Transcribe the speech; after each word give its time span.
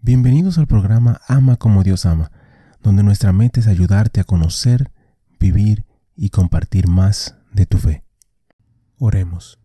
Bienvenidos 0.00 0.58
al 0.58 0.68
programa 0.68 1.20
Ama 1.26 1.56
como 1.56 1.82
Dios 1.82 2.06
ama, 2.06 2.30
donde 2.84 3.02
nuestra 3.02 3.32
meta 3.32 3.58
es 3.58 3.66
ayudarte 3.66 4.20
a 4.20 4.24
conocer, 4.24 4.92
vivir 5.40 5.84
y 6.14 6.30
compartir 6.30 6.86
más 6.86 7.36
de 7.52 7.66
tu 7.66 7.78
fe. 7.78 8.04
Oremos. 8.98 9.58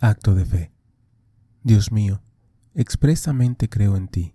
Acto 0.00 0.34
de 0.34 0.46
fe. 0.46 0.72
Dios 1.62 1.92
mío, 1.92 2.22
expresamente 2.74 3.68
creo 3.68 3.98
en 3.98 4.08
ti, 4.08 4.34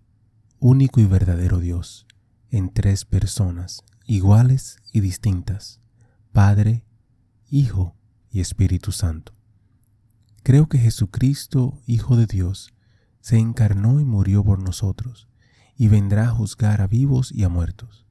único 0.59 1.01
y 1.01 1.05
verdadero 1.05 1.57
Dios, 1.57 2.05
en 2.51 2.71
tres 2.71 3.03
personas, 3.03 3.83
iguales 4.05 4.77
y 4.93 4.99
distintas, 4.99 5.81
Padre, 6.31 6.85
Hijo 7.49 7.95
y 8.29 8.41
Espíritu 8.41 8.91
Santo. 8.91 9.33
Creo 10.43 10.69
que 10.69 10.77
Jesucristo, 10.77 11.81
Hijo 11.87 12.15
de 12.15 12.27
Dios, 12.27 12.73
se 13.21 13.37
encarnó 13.37 13.99
y 13.99 14.05
murió 14.05 14.43
por 14.43 14.61
nosotros, 14.61 15.27
y 15.75 15.87
vendrá 15.87 16.29
a 16.29 16.31
juzgar 16.31 16.81
a 16.81 16.87
vivos 16.87 17.31
y 17.31 17.43
a 17.43 17.49
muertos. 17.49 18.05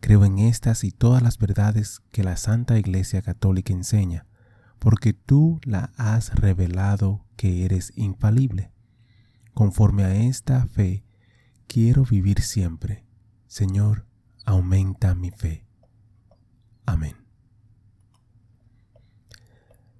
Creo 0.00 0.24
en 0.24 0.38
estas 0.38 0.84
y 0.84 0.92
todas 0.92 1.22
las 1.22 1.38
verdades 1.38 2.02
que 2.10 2.24
la 2.24 2.36
Santa 2.36 2.78
Iglesia 2.78 3.22
Católica 3.22 3.72
enseña, 3.72 4.26
porque 4.78 5.14
tú 5.14 5.60
la 5.64 5.92
has 5.96 6.34
revelado 6.34 7.24
que 7.36 7.64
eres 7.64 7.92
infalible. 7.96 8.70
Conforme 9.54 10.04
a 10.04 10.14
esta 10.14 10.66
fe, 10.66 11.04
quiero 11.66 12.04
vivir 12.04 12.42
siempre. 12.42 13.04
Señor, 13.46 14.06
aumenta 14.44 15.14
mi 15.14 15.30
fe. 15.30 15.66
Amén. 16.84 17.16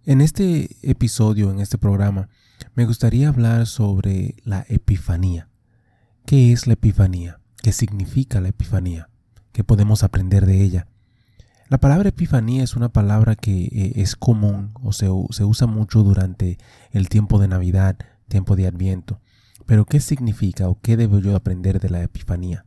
En 0.05 0.20
este 0.20 0.77
episodio, 0.83 1.51
en 1.51 1.61
este 1.61 1.78
programa, 1.78 2.28
me 2.74 2.86
gustaría 2.86 3.28
hablar 3.28 3.66
sobre 3.66 4.34
la 4.44 4.64
Epifanía. 4.68 5.48
¿Qué 6.26 6.52
es 6.52 6.66
la 6.66 6.74
Epifanía? 6.74 7.40
¿Qué 7.62 7.72
significa 7.72 8.40
la 8.40 8.48
Epifanía? 8.48 9.08
¿Qué 9.52 9.64
podemos 9.64 10.02
aprender 10.02 10.46
de 10.46 10.62
ella? 10.62 10.88
La 11.69 11.78
palabra 11.78 12.11
Epifanía 12.11 12.62
es 12.62 12.77
una 12.77 12.91
palabra 12.91 13.36
que 13.36 13.64
eh, 13.66 13.92
es 13.96 14.16
común 14.16 14.72
o 14.83 14.92
se, 14.92 15.06
se 15.30 15.44
usa 15.44 15.66
mucho 15.66 16.02
durante 16.02 16.58
el 16.91 17.08
tiempo 17.08 17.38
de 17.38 17.48
Navidad, 17.48 17.96
tiempo 18.28 18.56
de 18.56 18.66
Adviento. 18.66 19.20
Pero 19.66 19.86
¿qué 19.86 20.00
significa 20.00 20.68
o 20.68 20.80
qué 20.80 20.96
debo 20.96 21.20
yo 21.20 21.36
aprender 21.36 21.80
de 21.80 21.91
la 21.91 22.02
Epifanía? 22.02 22.66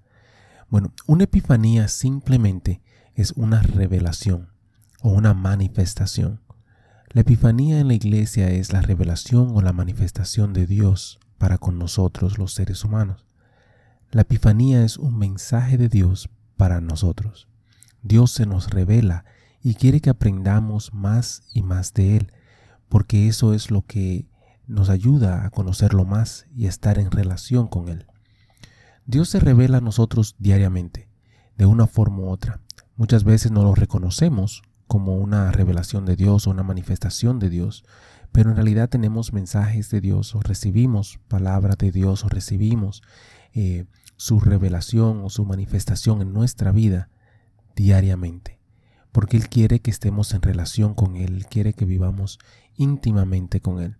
Bueno, 0.69 0.93
una 1.05 1.25
Epifanía 1.25 1.87
simplemente 1.87 2.81
es 3.15 3.31
una 3.33 3.61
revelación 3.61 4.49
o 5.01 5.09
una 5.09 5.33
manifestación. 5.33 6.41
La 7.13 7.21
Epifanía 7.21 7.79
en 7.79 7.87
la 7.87 7.93
iglesia 7.93 8.49
es 8.49 8.73
la 8.73 8.81
revelación 8.81 9.51
o 9.55 9.61
la 9.61 9.71
manifestación 9.71 10.51
de 10.51 10.67
Dios 10.67 11.19
para 11.37 11.57
con 11.57 11.79
nosotros 11.79 12.37
los 12.37 12.53
seres 12.53 12.83
humanos. 12.83 13.25
La 14.11 14.23
Epifanía 14.23 14.83
es 14.83 14.97
un 14.97 15.17
mensaje 15.17 15.77
de 15.77 15.87
Dios 15.87 16.29
para 16.57 16.81
nosotros. 16.81 17.47
Dios 18.03 18.31
se 18.31 18.45
nos 18.45 18.69
revela 18.69 19.23
y 19.63 19.75
quiere 19.75 20.01
que 20.01 20.09
aprendamos 20.09 20.93
más 20.93 21.43
y 21.53 21.61
más 21.61 21.93
de 21.93 22.17
Él, 22.17 22.33
porque 22.89 23.29
eso 23.29 23.53
es 23.53 23.71
lo 23.71 23.83
que 23.83 24.27
nos 24.67 24.89
ayuda 24.89 25.45
a 25.45 25.49
conocerlo 25.49 26.03
más 26.03 26.45
y 26.53 26.65
a 26.65 26.69
estar 26.69 26.99
en 26.99 27.09
relación 27.09 27.69
con 27.69 27.87
Él. 27.87 28.05
Dios 29.05 29.29
se 29.29 29.39
revela 29.39 29.77
a 29.77 29.81
nosotros 29.81 30.35
diariamente, 30.39 31.07
de 31.57 31.65
una 31.65 31.87
forma 31.87 32.19
u 32.19 32.29
otra. 32.29 32.59
Muchas 32.97 33.23
veces 33.23 33.51
no 33.51 33.63
lo 33.63 33.75
reconocemos 33.75 34.61
como 34.87 35.15
una 35.15 35.51
revelación 35.51 36.05
de 36.05 36.15
Dios 36.15 36.47
o 36.47 36.51
una 36.51 36.63
manifestación 36.63 37.39
de 37.39 37.49
Dios, 37.49 37.83
pero 38.31 38.49
en 38.49 38.55
realidad 38.55 38.89
tenemos 38.89 39.33
mensajes 39.33 39.89
de 39.89 40.01
Dios 40.01 40.35
o 40.35 40.41
recibimos 40.41 41.19
palabra 41.27 41.75
de 41.77 41.91
Dios 41.91 42.23
o 42.23 42.29
recibimos 42.29 43.01
eh, 43.53 43.85
su 44.15 44.39
revelación 44.39 45.21
o 45.23 45.29
su 45.29 45.45
manifestación 45.45 46.21
en 46.21 46.33
nuestra 46.33 46.71
vida 46.71 47.09
diariamente, 47.75 48.59
porque 49.11 49.37
Él 49.37 49.49
quiere 49.49 49.79
que 49.79 49.91
estemos 49.91 50.33
en 50.33 50.41
relación 50.41 50.93
con 50.93 51.15
Él, 51.15 51.45
quiere 51.47 51.73
que 51.73 51.85
vivamos 51.85 52.39
íntimamente 52.75 53.61
con 53.61 53.81
Él. 53.81 53.97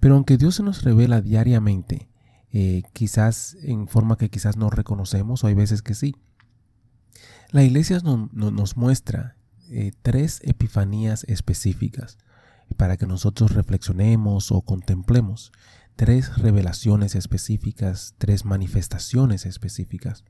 Pero 0.00 0.14
aunque 0.14 0.36
Dios 0.36 0.56
se 0.56 0.62
nos 0.62 0.82
revela 0.82 1.20
diariamente, 1.20 2.08
eh, 2.52 2.82
quizás 2.92 3.56
en 3.62 3.86
forma 3.86 4.16
que 4.16 4.30
quizás 4.30 4.56
no 4.56 4.70
reconocemos, 4.70 5.44
o 5.44 5.46
hay 5.46 5.54
veces 5.54 5.82
que 5.82 5.94
sí, 5.94 6.16
la 7.52 7.62
iglesia 7.62 8.00
nos 8.02 8.76
muestra 8.76 9.35
eh, 9.70 9.92
tres 10.02 10.40
epifanías 10.44 11.24
específicas 11.24 12.18
para 12.76 12.96
que 12.96 13.06
nosotros 13.06 13.52
reflexionemos 13.52 14.50
o 14.52 14.60
contemplemos, 14.62 15.52
tres 15.94 16.36
revelaciones 16.38 17.14
específicas, 17.14 18.14
tres 18.18 18.44
manifestaciones 18.44 19.46
específicas. 19.46 20.24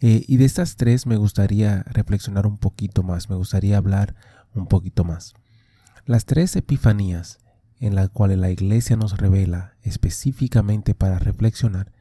Eh, 0.00 0.24
y 0.28 0.36
de 0.36 0.44
estas 0.44 0.76
tres 0.76 1.06
me 1.06 1.16
gustaría 1.16 1.82
reflexionar 1.84 2.46
un 2.46 2.58
poquito 2.58 3.02
más, 3.02 3.28
me 3.28 3.36
gustaría 3.36 3.76
hablar 3.76 4.14
un 4.54 4.66
poquito 4.66 5.04
más. 5.04 5.34
Las 6.06 6.24
tres 6.24 6.54
epifanías 6.56 7.38
en 7.80 7.94
las 7.94 8.08
cuales 8.10 8.38
la 8.38 8.50
iglesia 8.50 8.96
nos 8.96 9.18
revela 9.18 9.74
específicamente 9.82 10.94
para 10.94 11.18
reflexionar 11.18 11.92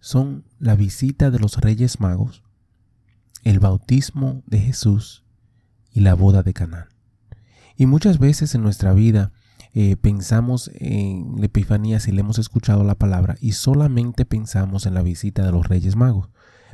son 0.00 0.44
la 0.58 0.74
visita 0.74 1.30
de 1.30 1.38
los 1.38 1.58
reyes 1.58 2.00
magos, 2.00 2.42
el 3.44 3.60
bautismo 3.60 4.42
de 4.46 4.58
Jesús 4.58 5.21
y 5.92 6.00
la 6.00 6.14
boda 6.14 6.42
de 6.42 6.52
Canaán. 6.52 6.88
Y 7.76 7.86
muchas 7.86 8.18
veces 8.18 8.54
en 8.54 8.62
nuestra 8.62 8.92
vida 8.92 9.32
eh, 9.74 9.96
pensamos 9.96 10.70
en 10.74 11.36
la 11.38 11.46
Epifanía 11.46 11.98
si 11.98 12.12
le 12.12 12.20
hemos 12.20 12.38
escuchado 12.38 12.84
la 12.84 12.94
palabra 12.94 13.36
y 13.40 13.52
solamente 13.52 14.24
pensamos 14.24 14.86
en 14.86 14.94
la 14.94 15.02
visita 15.02 15.44
de 15.44 15.52
los 15.52 15.66
Reyes 15.66 15.96
Magos. 15.96 16.28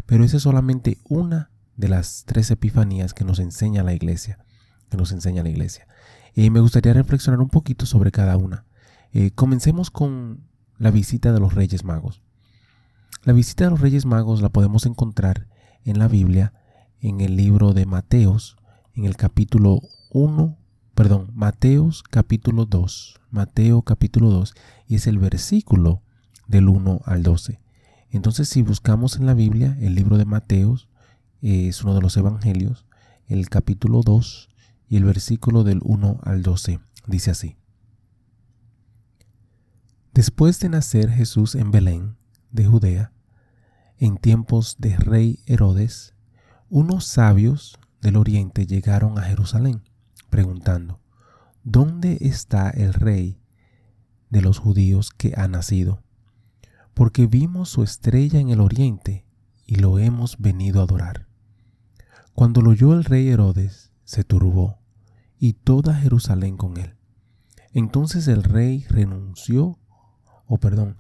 Pero 0.06 0.24
esa 0.24 0.38
es 0.38 0.42
solamente 0.42 0.98
una 1.08 1.50
de 1.76 1.88
las 1.88 2.24
tres 2.26 2.50
Epifanías 2.50 3.14
que 3.14 3.24
nos 3.24 3.38
enseña 3.38 3.82
la 3.82 3.94
iglesia. 3.94 4.38
Que 4.90 4.96
nos 4.96 5.12
enseña 5.12 5.42
la 5.42 5.50
iglesia. 5.50 5.86
Y 6.34 6.50
me 6.50 6.60
gustaría 6.60 6.92
reflexionar 6.92 7.40
un 7.40 7.50
poquito 7.50 7.86
sobre 7.86 8.10
cada 8.10 8.36
una. 8.36 8.64
Eh, 9.12 9.30
comencemos 9.30 9.90
con 9.90 10.48
la 10.78 10.90
visita 10.90 11.32
de 11.32 11.40
los 11.40 11.54
Reyes 11.54 11.84
Magos. 11.84 12.22
La 13.24 13.32
visita 13.32 13.64
de 13.64 13.70
los 13.70 13.80
Reyes 13.80 14.06
Magos 14.06 14.42
la 14.42 14.48
podemos 14.48 14.86
encontrar 14.86 15.46
en 15.84 15.98
la 15.98 16.08
Biblia, 16.08 16.52
en 17.00 17.20
el 17.20 17.36
libro 17.36 17.74
de 17.74 17.86
Mateos, 17.86 18.56
en 18.98 19.04
el 19.04 19.16
capítulo 19.16 19.80
1, 20.10 20.58
perdón, 20.96 21.30
Mateos 21.32 22.02
capítulo 22.02 22.66
2, 22.66 23.20
Mateo 23.30 23.82
capítulo 23.82 24.28
2, 24.30 24.54
y 24.88 24.96
es 24.96 25.06
el 25.06 25.18
versículo 25.18 26.02
del 26.48 26.68
1 26.68 27.02
al 27.04 27.22
12. 27.22 27.60
Entonces, 28.10 28.48
si 28.48 28.62
buscamos 28.62 29.16
en 29.16 29.26
la 29.26 29.34
Biblia, 29.34 29.78
el 29.80 29.94
libro 29.94 30.18
de 30.18 30.24
Mateos 30.24 30.88
eh, 31.42 31.68
es 31.68 31.84
uno 31.84 31.94
de 31.94 32.00
los 32.00 32.16
evangelios, 32.16 32.86
el 33.28 33.48
capítulo 33.48 34.02
2 34.02 34.48
y 34.88 34.96
el 34.96 35.04
versículo 35.04 35.62
del 35.62 35.78
1 35.84 36.18
al 36.24 36.42
12, 36.42 36.80
dice 37.06 37.30
así. 37.30 37.56
Después 40.12 40.58
de 40.58 40.70
nacer 40.70 41.08
Jesús 41.08 41.54
en 41.54 41.70
Belén, 41.70 42.16
de 42.50 42.66
Judea, 42.66 43.12
en 43.98 44.16
tiempos 44.16 44.74
de 44.80 44.96
rey 44.96 45.38
Herodes, 45.46 46.14
unos 46.68 47.04
sabios 47.04 47.78
del 48.00 48.16
oriente 48.16 48.66
llegaron 48.66 49.18
a 49.18 49.22
Jerusalén, 49.22 49.82
preguntando, 50.30 51.00
¿dónde 51.64 52.18
está 52.20 52.70
el 52.70 52.94
rey 52.94 53.40
de 54.30 54.40
los 54.40 54.58
judíos 54.58 55.10
que 55.10 55.34
ha 55.36 55.48
nacido? 55.48 56.02
Porque 56.94 57.26
vimos 57.26 57.68
su 57.68 57.82
estrella 57.82 58.40
en 58.40 58.50
el 58.50 58.60
oriente 58.60 59.24
y 59.66 59.76
lo 59.76 59.98
hemos 59.98 60.38
venido 60.38 60.80
a 60.80 60.84
adorar. 60.84 61.26
Cuando 62.34 62.62
lo 62.62 62.70
oyó 62.70 62.94
el 62.94 63.04
rey 63.04 63.28
Herodes, 63.28 63.92
se 64.04 64.24
turbó, 64.24 64.78
y 65.38 65.52
toda 65.54 65.94
Jerusalén 65.94 66.56
con 66.56 66.76
él. 66.76 66.94
Entonces 67.72 68.28
el 68.28 68.42
rey 68.44 68.84
renunció, 68.88 69.78
o 70.46 70.58
perdón, 70.58 70.96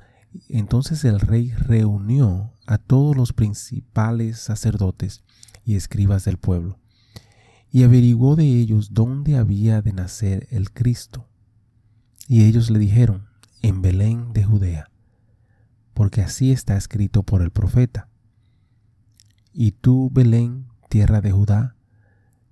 entonces 0.48 1.04
el 1.04 1.20
rey 1.20 1.52
reunió 1.52 2.52
a 2.66 2.78
todos 2.78 3.16
los 3.16 3.32
principales 3.32 4.38
sacerdotes 4.38 5.24
y 5.64 5.76
escribas 5.76 6.24
del 6.24 6.36
pueblo 6.36 6.78
y 7.70 7.82
averiguó 7.82 8.36
de 8.36 8.44
ellos 8.44 8.94
dónde 8.94 9.36
había 9.36 9.82
de 9.82 9.92
nacer 9.92 10.46
el 10.50 10.72
Cristo. 10.72 11.28
Y 12.26 12.44
ellos 12.44 12.70
le 12.70 12.78
dijeron, 12.78 13.28
en 13.62 13.82
Belén 13.82 14.32
de 14.32 14.44
Judea, 14.44 14.90
porque 15.94 16.22
así 16.22 16.52
está 16.52 16.76
escrito 16.76 17.22
por 17.22 17.42
el 17.42 17.50
profeta. 17.50 18.08
Y 19.52 19.72
tú, 19.72 20.10
Belén, 20.12 20.66
tierra 20.88 21.20
de 21.20 21.32
Judá, 21.32 21.76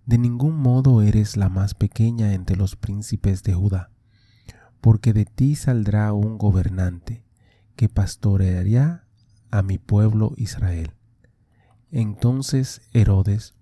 de 0.04 0.18
ningún 0.18 0.56
modo 0.56 1.02
eres 1.02 1.36
la 1.36 1.48
más 1.48 1.74
pequeña 1.74 2.32
entre 2.32 2.56
los 2.56 2.76
príncipes 2.76 3.42
de 3.42 3.54
Judá, 3.54 3.90
porque 4.80 5.12
de 5.12 5.24
ti 5.24 5.56
saldrá 5.56 6.12
un 6.12 6.38
gobernante 6.38 7.24
que 7.74 7.88
pastoreará 7.88 9.06
a 9.50 9.62
mi 9.62 9.78
pueblo 9.78 10.32
Israel. 10.36 10.92
Entonces 11.90 12.82
Herodes 12.92 13.54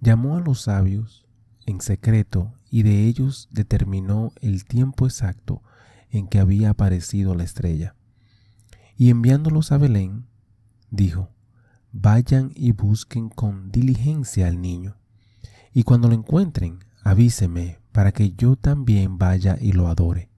llamó 0.00 0.36
a 0.36 0.40
los 0.40 0.62
sabios 0.62 1.26
en 1.66 1.80
secreto 1.80 2.52
y 2.70 2.82
de 2.82 3.06
ellos 3.06 3.48
determinó 3.50 4.32
el 4.40 4.64
tiempo 4.64 5.06
exacto 5.06 5.62
en 6.10 6.26
que 6.26 6.38
había 6.38 6.70
aparecido 6.70 7.34
la 7.34 7.44
estrella. 7.44 7.94
Y 8.96 9.10
enviándolos 9.10 9.72
a 9.72 9.78
Belén, 9.78 10.26
dijo, 10.90 11.30
vayan 11.92 12.52
y 12.54 12.72
busquen 12.72 13.28
con 13.28 13.70
diligencia 13.70 14.46
al 14.46 14.60
niño, 14.60 14.96
y 15.72 15.84
cuando 15.84 16.08
lo 16.08 16.14
encuentren, 16.14 16.80
avíseme 17.02 17.78
para 17.92 18.12
que 18.12 18.32
yo 18.32 18.56
también 18.56 19.18
vaya 19.18 19.56
y 19.60 19.72
lo 19.72 19.88
adore. 19.88 20.30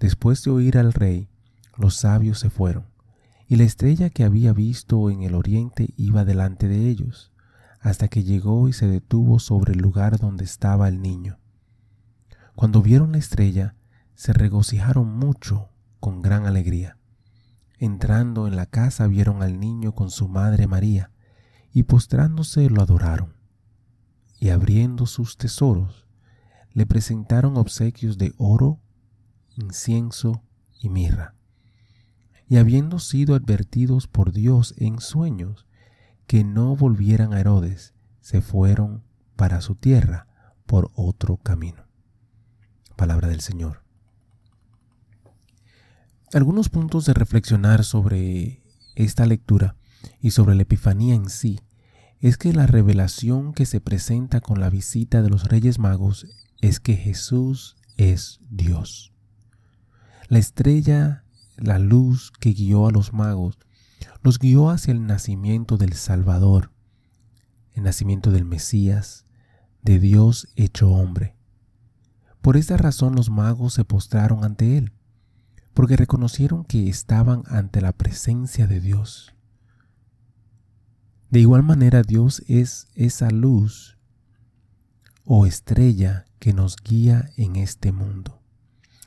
Después 0.00 0.42
de 0.42 0.50
oír 0.50 0.78
al 0.78 0.92
rey, 0.92 1.28
los 1.76 1.96
sabios 1.96 2.38
se 2.38 2.50
fueron, 2.50 2.86
y 3.48 3.56
la 3.56 3.64
estrella 3.64 4.10
que 4.10 4.24
había 4.24 4.52
visto 4.52 5.10
en 5.10 5.22
el 5.22 5.34
oriente 5.34 5.94
iba 5.96 6.24
delante 6.24 6.68
de 6.68 6.88
ellos, 6.88 7.32
hasta 7.86 8.08
que 8.08 8.24
llegó 8.24 8.68
y 8.68 8.72
se 8.72 8.88
detuvo 8.88 9.38
sobre 9.38 9.72
el 9.72 9.78
lugar 9.78 10.18
donde 10.18 10.42
estaba 10.42 10.88
el 10.88 11.00
niño. 11.00 11.38
Cuando 12.56 12.82
vieron 12.82 13.12
la 13.12 13.18
estrella, 13.18 13.76
se 14.16 14.32
regocijaron 14.32 15.16
mucho 15.16 15.68
con 16.00 16.20
gran 16.20 16.46
alegría. 16.46 16.98
Entrando 17.78 18.48
en 18.48 18.56
la 18.56 18.66
casa 18.66 19.06
vieron 19.06 19.40
al 19.40 19.60
niño 19.60 19.94
con 19.94 20.10
su 20.10 20.26
madre 20.26 20.66
María, 20.66 21.12
y 21.72 21.84
postrándose 21.84 22.68
lo 22.70 22.82
adoraron. 22.82 23.34
Y 24.40 24.48
abriendo 24.48 25.06
sus 25.06 25.36
tesoros, 25.36 26.08
le 26.72 26.86
presentaron 26.86 27.56
obsequios 27.56 28.18
de 28.18 28.34
oro, 28.36 28.80
incienso 29.54 30.42
y 30.80 30.88
mirra. 30.88 31.36
Y 32.48 32.56
habiendo 32.56 32.98
sido 32.98 33.36
advertidos 33.36 34.08
por 34.08 34.32
Dios 34.32 34.74
en 34.76 34.98
sueños 34.98 35.66
que 36.26 36.44
no 36.44 36.76
volvieran 36.76 37.32
a 37.32 37.40
Herodes, 37.40 37.94
se 38.20 38.40
fueron 38.40 39.04
para 39.36 39.60
su 39.60 39.74
tierra 39.74 40.26
por 40.66 40.90
otro 40.94 41.36
camino. 41.36 41.86
Palabra 42.96 43.28
del 43.28 43.40
Señor. 43.40 43.82
Algunos 46.32 46.68
puntos 46.68 47.06
de 47.06 47.14
reflexionar 47.14 47.84
sobre 47.84 48.62
esta 48.96 49.26
lectura 49.26 49.76
y 50.20 50.32
sobre 50.32 50.54
la 50.56 50.62
Epifanía 50.62 51.14
en 51.14 51.30
sí 51.30 51.60
es 52.20 52.36
que 52.36 52.52
la 52.52 52.66
revelación 52.66 53.52
que 53.52 53.66
se 53.66 53.80
presenta 53.80 54.40
con 54.40 54.60
la 54.60 54.70
visita 54.70 55.22
de 55.22 55.28
los 55.28 55.44
Reyes 55.44 55.78
Magos 55.78 56.26
es 56.60 56.80
que 56.80 56.96
Jesús 56.96 57.76
es 57.96 58.40
Dios. 58.50 59.12
La 60.28 60.38
estrella, 60.38 61.24
la 61.56 61.78
luz 61.78 62.32
que 62.40 62.52
guió 62.52 62.88
a 62.88 62.90
los 62.90 63.12
magos, 63.12 63.58
los 64.26 64.40
guió 64.40 64.70
hacia 64.70 64.90
el 64.90 65.06
nacimiento 65.06 65.76
del 65.76 65.92
Salvador, 65.92 66.72
el 67.74 67.84
nacimiento 67.84 68.32
del 68.32 68.44
Mesías, 68.44 69.24
de 69.82 70.00
Dios 70.00 70.48
hecho 70.56 70.90
hombre. 70.90 71.36
Por 72.42 72.56
esta 72.56 72.76
razón 72.76 73.14
los 73.14 73.30
magos 73.30 73.74
se 73.74 73.84
postraron 73.84 74.42
ante 74.42 74.78
él, 74.78 74.92
porque 75.74 75.96
reconocieron 75.96 76.64
que 76.64 76.88
estaban 76.88 77.44
ante 77.46 77.80
la 77.80 77.92
presencia 77.92 78.66
de 78.66 78.80
Dios. 78.80 79.32
De 81.30 81.38
igual 81.38 81.62
manera 81.62 82.02
Dios 82.02 82.42
es 82.48 82.88
esa 82.96 83.30
luz 83.30 83.96
o 85.24 85.46
estrella 85.46 86.24
que 86.40 86.52
nos 86.52 86.74
guía 86.74 87.30
en 87.36 87.54
este 87.54 87.92
mundo. 87.92 88.42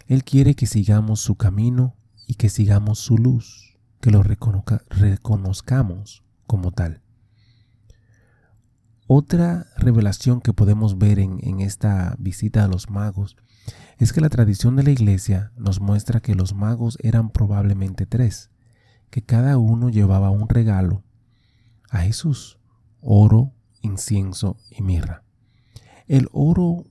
Él 0.08 0.24
quiere 0.24 0.56
que 0.56 0.66
sigamos 0.66 1.20
su 1.20 1.36
camino 1.36 1.98
y 2.26 2.36
que 2.36 2.48
sigamos 2.48 3.00
su 3.00 3.18
luz, 3.18 3.69
que 4.00 4.12
lo 4.12 4.24
reconozcamos 4.24 6.24
como 6.48 6.72
tal. 6.72 7.02
Otra 9.12 9.66
revelación 9.76 10.40
que 10.40 10.54
podemos 10.54 11.00
ver 11.00 11.18
en, 11.18 11.62
esta 11.62 12.16
visita 12.20 12.64
a 12.64 12.68
los 12.68 12.92
magos 12.92 13.38
es 13.98 14.14
que 14.14 14.22
la 14.22 14.30
tradición 14.30 14.76
de 14.76 14.84
la 14.84 14.92
iglesia 14.92 15.52
nos 15.58 15.82
muestra 15.82 16.20
que 16.20 16.36
los 16.36 16.54
magos 16.54 16.96
eran 17.02 17.32
probablemente 17.32 18.06
tres, 18.06 18.52
que 19.10 19.24
cada 19.24 19.58
uno 19.58 19.90
llevaba 19.90 20.30
un 20.30 20.48
regalo 20.48 21.04
a 21.90 22.02
Jesús, 22.02 22.60
oro, 23.02 23.52
incienso 23.82 24.58
y 24.70 24.84
mirra. 24.84 25.24
El 26.06 26.30
oro 26.32 26.84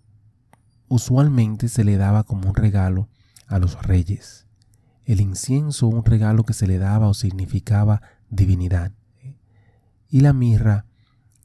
usualmente 0.89 1.69
se 1.69 1.85
le 1.85 1.99
daba 1.99 2.25
como 2.25 2.49
un 2.49 2.57
regalo 2.57 3.09
a 3.47 3.61
los 3.61 3.81
reyes. 3.81 4.48
El 5.09 5.23
incienso 5.23 5.87
un 5.87 6.05
regalo 6.05 6.45
que 6.45 6.53
se 6.53 6.67
le 6.67 6.77
daba 6.77 7.09
o 7.09 7.15
significaba 7.15 8.03
divinidad. 8.29 8.93
Y 10.11 10.21
la 10.21 10.35
mirra 10.35 10.85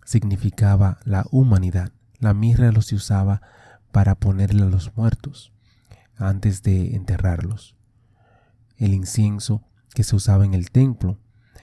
significaba 0.03 0.99
la 1.05 1.25
humanidad. 1.31 1.93
La 2.19 2.33
mirra 2.33 2.73
lo 2.73 2.81
se 2.81 2.95
usaba 2.95 3.41
para 3.93 4.15
ponerle 4.15 4.63
a 4.63 4.65
los 4.65 4.97
muertos 4.97 5.53
antes 6.17 6.61
de 6.61 6.93
enterrarlos. 6.97 7.77
El 8.75 8.93
incienso 8.93 9.63
que 9.95 10.03
se 10.03 10.17
usaba 10.17 10.43
en 10.43 10.55
el 10.55 10.69
templo 10.69 11.17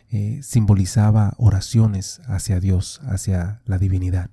eh, 0.09 0.41
simbolizaba 0.43 1.35
oraciones 1.37 2.23
hacia 2.25 2.61
Dios, 2.61 3.03
hacia 3.05 3.61
la 3.67 3.77
divinidad. 3.77 4.31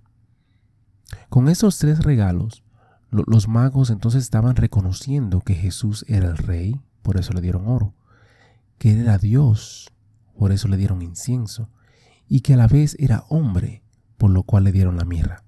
Con 1.28 1.50
esos 1.50 1.80
tres 1.80 2.00
regalos, 2.00 2.64
los 3.12 3.50
magos 3.50 3.90
entonces 3.90 4.24
estaban 4.24 4.56
reconociendo 4.56 5.42
que 5.42 5.54
Jesús 5.54 6.06
era 6.08 6.30
el 6.30 6.38
rey, 6.38 6.82
por 7.08 7.18
eso 7.18 7.32
le 7.32 7.40
dieron 7.40 7.70
oro, 7.70 7.94
que 8.78 9.00
era 9.00 9.18
Dios, 9.18 9.94
por 10.38 10.52
eso 10.52 10.68
le 10.68 10.76
dieron 10.76 11.02
incienso, 11.02 11.70
y 12.28 12.42
que 12.42 12.56
a 12.56 12.58
la 12.58 12.68
vez 12.68 12.98
era 13.00 13.24
hombre, 13.30 13.82
por 14.18 14.30
lo 14.30 14.44
cual 14.44 14.66
le 14.66 14.74
dieron 14.74 14.98
la 14.98 15.06
mirra. 15.06 15.46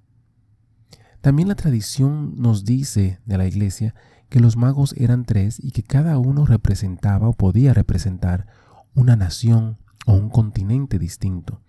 También 1.19 1.49
la 1.49 1.55
tradición 1.55 2.35
nos 2.37 2.63
dice 2.63 3.19
de 3.25 3.37
la 3.37 3.45
iglesia 3.45 3.93
que 4.29 4.39
los 4.39 4.55
magos 4.55 4.93
eran 4.95 5.25
tres 5.25 5.59
y 5.61 5.71
que 5.71 5.83
cada 5.83 6.17
uno 6.17 6.45
representaba 6.45 7.27
o 7.27 7.33
podía 7.33 7.73
representar 7.73 8.47
una 8.95 9.17
nación 9.17 9.79
o 10.05 10.13
un 10.13 10.29
continente 10.29 10.97
distinto. 10.97 11.61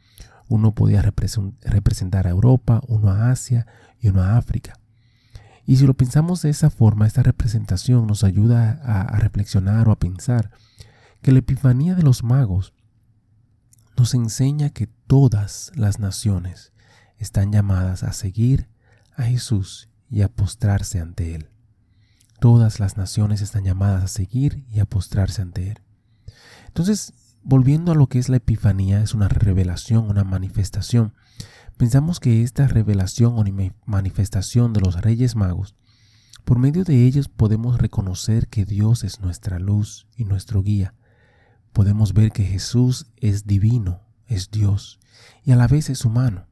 Uno 0.47 0.73
podía 0.73 1.03
representar 1.03 2.29
a 2.29 2.31
Europa, 2.31 2.81
uno 2.87 3.11
a 3.11 3.33
Asia 3.33 3.67
y 3.99 4.07
uno 4.07 4.23
a 4.23 4.37
África. 4.37 4.80
Y 5.71 5.77
si 5.77 5.87
lo 5.87 5.95
pensamos 5.95 6.43
de 6.43 6.51
esa 6.51 6.69
forma, 6.69 7.07
esta 7.07 7.23
representación 7.23 8.09
nos 8.09 8.25
ayuda 8.25 8.81
a, 8.83 9.17
reflexionar 9.21 9.89
o 9.89 9.93
a 9.93 10.01
pensar 10.01 10.51
que 11.23 11.31
la 11.31 11.39
epifanía 11.39 11.95
de 11.95 12.03
los 12.03 12.25
magos 12.25 12.75
nos 13.97 14.15
enseña 14.15 14.71
que 14.71 14.89
todas 14.89 15.71
las 15.77 16.01
naciones 16.01 16.73
están 17.19 17.53
llamadas 17.53 18.03
a 18.03 18.13
seguir 18.13 18.69
a 19.15 19.23
Jesús 19.23 19.89
y 20.11 20.23
a 20.23 20.29
postrarse 20.29 20.99
ante 20.99 21.37
Él. 21.37 21.51
Todas 22.41 22.81
las 22.81 22.97
naciones 22.97 23.41
están 23.41 23.63
llamadas 23.63 24.03
a 24.03 24.09
seguir 24.09 24.67
y 24.73 24.81
a 24.81 24.87
postrarse 24.87 25.41
ante 25.41 25.71
Él. 25.71 25.79
Entonces, 26.67 27.13
volviendo 27.43 27.93
a 27.93 27.95
lo 27.95 28.09
que 28.09 28.19
es 28.19 28.29
la 28.29 28.37
Epifanía, 28.37 29.03
es 29.03 29.15
una 29.15 29.29
revelación, 29.29 30.09
una 30.09 30.25
manifestación 30.25 31.15
Pensamos 31.81 32.21
que 32.21 32.43
esta 32.43 32.69
revelación 32.69 33.39
o 33.39 33.73
manifestación 33.87 34.75
de 34.75 34.83
los 34.83 35.01
Reyes 35.01 35.35
Magos, 35.35 35.77
por 36.45 36.59
medio 36.59 36.85
de 36.85 37.07
ellos 37.07 37.29
podemos 37.29 37.79
reconocer 37.79 38.49
que 38.49 38.67
Dios 38.67 39.03
es 39.03 39.21
nuestra 39.21 39.59
luz 39.59 40.07
y 40.15 40.27
nuestro 40.27 40.63
guía. 40.63 40.93
Podemos 41.73 42.13
ver 42.13 42.33
que 42.33 42.45
Jesús 42.45 43.07
es 43.17 43.47
divino, 43.47 44.03
es 44.27 44.51
Dios, 44.51 45.01
y 45.43 45.53
a 45.53 45.57
la 45.57 45.69
vez 45.69 45.89
es 45.89 46.05
humano. 46.05 46.49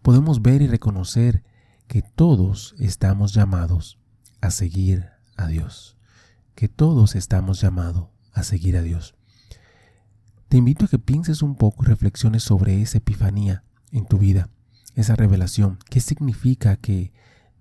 Podemos 0.00 0.42
ver 0.42 0.62
y 0.62 0.68
reconocer 0.68 1.42
que 1.88 2.02
todos 2.02 2.76
estamos 2.78 3.34
llamados 3.34 3.98
a 4.40 4.52
seguir 4.52 5.08
a 5.36 5.48
Dios, 5.48 5.96
que 6.54 6.68
todos 6.68 7.16
estamos 7.16 7.60
llamados 7.60 8.10
a 8.32 8.44
seguir 8.44 8.76
a 8.76 8.82
Dios. 8.82 9.16
Te 10.52 10.58
invito 10.58 10.84
a 10.84 10.88
que 10.88 10.98
pienses 10.98 11.40
un 11.40 11.56
poco 11.56 11.82
y 11.82 11.86
reflexiones 11.86 12.42
sobre 12.42 12.82
esa 12.82 12.98
epifanía 12.98 13.64
en 13.90 14.04
tu 14.04 14.18
vida, 14.18 14.50
esa 14.94 15.16
revelación. 15.16 15.78
¿Qué 15.88 15.98
significa 15.98 16.76
que 16.76 17.10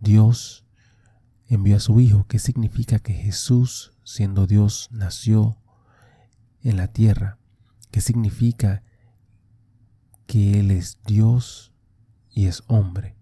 Dios 0.02 0.66
envió 1.48 1.78
a 1.78 1.80
su 1.80 2.02
Hijo? 2.02 2.26
¿Qué 2.28 2.38
significa 2.38 3.00
que 3.00 3.14
Jesús, 3.14 3.94
siendo 4.04 4.46
Dios, 4.46 4.90
nació 4.92 5.58
en 6.64 6.76
la 6.76 6.90
tierra? 6.90 7.40
¿Qué 7.92 8.02
significa 8.02 8.84
que 10.26 10.60
Él 10.60 10.70
es 10.70 10.98
Dios 11.06 11.72
y 12.30 12.48
es 12.48 12.62
hombre? 12.68 13.16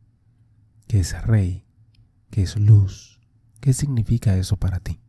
Que 0.88 1.00
es 1.02 1.22
rey, 1.28 1.64
que 2.32 2.42
es 2.42 2.56
luz. 2.56 3.20
¿Qué 3.60 3.74
significa 3.74 4.36
eso 4.36 4.58
para 4.58 4.80
ti? 4.80 5.00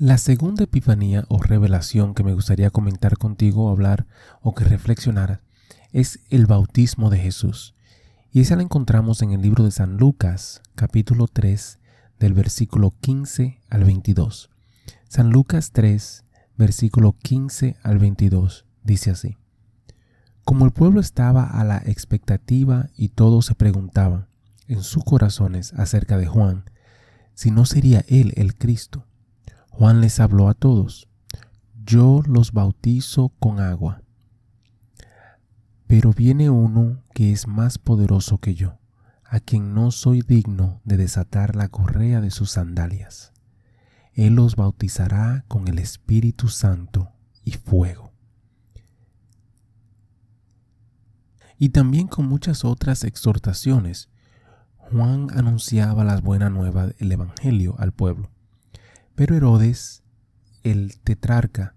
La 0.00 0.16
segunda 0.16 0.62
epifanía 0.62 1.24
o 1.26 1.42
revelación 1.42 2.14
que 2.14 2.22
me 2.22 2.32
gustaría 2.32 2.70
comentar 2.70 3.18
contigo, 3.18 3.68
hablar 3.68 4.06
o 4.42 4.54
que 4.54 4.62
reflexionaras 4.62 5.40
es 5.92 6.20
el 6.30 6.46
bautismo 6.46 7.10
de 7.10 7.18
Jesús. 7.18 7.74
Y 8.30 8.40
esa 8.40 8.54
la 8.54 8.62
encontramos 8.62 9.22
en 9.22 9.32
el 9.32 9.42
libro 9.42 9.64
de 9.64 9.72
San 9.72 9.96
Lucas, 9.96 10.62
capítulo 10.76 11.26
3, 11.26 11.80
del 12.20 12.32
versículo 12.32 12.94
15 13.00 13.58
al 13.68 13.82
22. 13.82 14.50
San 15.08 15.30
Lucas 15.30 15.72
3, 15.72 16.24
versículo 16.56 17.16
15 17.20 17.74
al 17.82 17.98
22, 17.98 18.66
dice 18.84 19.10
así. 19.10 19.36
Como 20.44 20.64
el 20.64 20.70
pueblo 20.70 21.00
estaba 21.00 21.42
a 21.42 21.64
la 21.64 21.78
expectativa 21.78 22.88
y 22.96 23.08
todos 23.08 23.46
se 23.46 23.56
preguntaban 23.56 24.28
en 24.68 24.84
sus 24.84 25.02
corazones 25.02 25.72
acerca 25.72 26.16
de 26.18 26.28
Juan, 26.28 26.66
si 27.34 27.50
no 27.50 27.64
sería 27.64 28.04
él 28.06 28.32
el 28.36 28.54
Cristo. 28.54 29.07
Juan 29.78 30.00
les 30.00 30.18
habló 30.18 30.48
a 30.48 30.54
todos 30.54 31.08
yo 31.88 32.22
los 32.26 32.52
bautizo 32.52 33.30
con 33.38 33.60
agua. 33.60 34.02
Pero 35.86 36.12
viene 36.12 36.50
uno 36.50 37.02
que 37.14 37.32
es 37.32 37.48
más 37.48 37.78
poderoso 37.78 38.36
que 38.36 38.54
yo, 38.54 38.78
a 39.24 39.40
quien 39.40 39.72
no 39.72 39.90
soy 39.90 40.20
digno 40.20 40.82
de 40.84 40.98
desatar 40.98 41.56
la 41.56 41.68
correa 41.68 42.20
de 42.20 42.30
sus 42.30 42.50
sandalias. 42.50 43.32
Él 44.12 44.34
los 44.34 44.54
bautizará 44.54 45.46
con 45.48 45.66
el 45.66 45.78
Espíritu 45.78 46.48
Santo 46.48 47.10
y 47.42 47.52
fuego. 47.52 48.12
Y 51.56 51.70
también 51.70 52.06
con 52.06 52.26
muchas 52.26 52.66
otras 52.66 53.02
exhortaciones, 53.02 54.10
Juan 54.76 55.28
anunciaba 55.34 56.04
las 56.04 56.20
buenas 56.20 56.52
nuevas 56.52 56.94
del 56.98 57.12
Evangelio 57.12 57.76
al 57.78 57.92
pueblo. 57.92 58.30
Pero 59.18 59.34
Herodes, 59.34 60.04
el 60.62 61.00
tetrarca, 61.00 61.74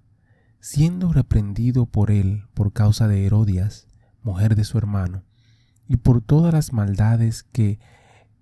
siendo 0.60 1.12
reprendido 1.12 1.88
por 1.88 2.12
él 2.12 2.44
por 2.54 2.72
causa 2.72 3.08
de 3.08 3.26
Herodias, 3.26 3.88
mujer 4.22 4.56
de 4.56 4.64
su 4.64 4.78
hermano, 4.78 5.24
y 5.88 5.96
por 5.96 6.22
todas 6.22 6.54
las 6.54 6.72
maldades 6.72 7.42
que 7.42 7.80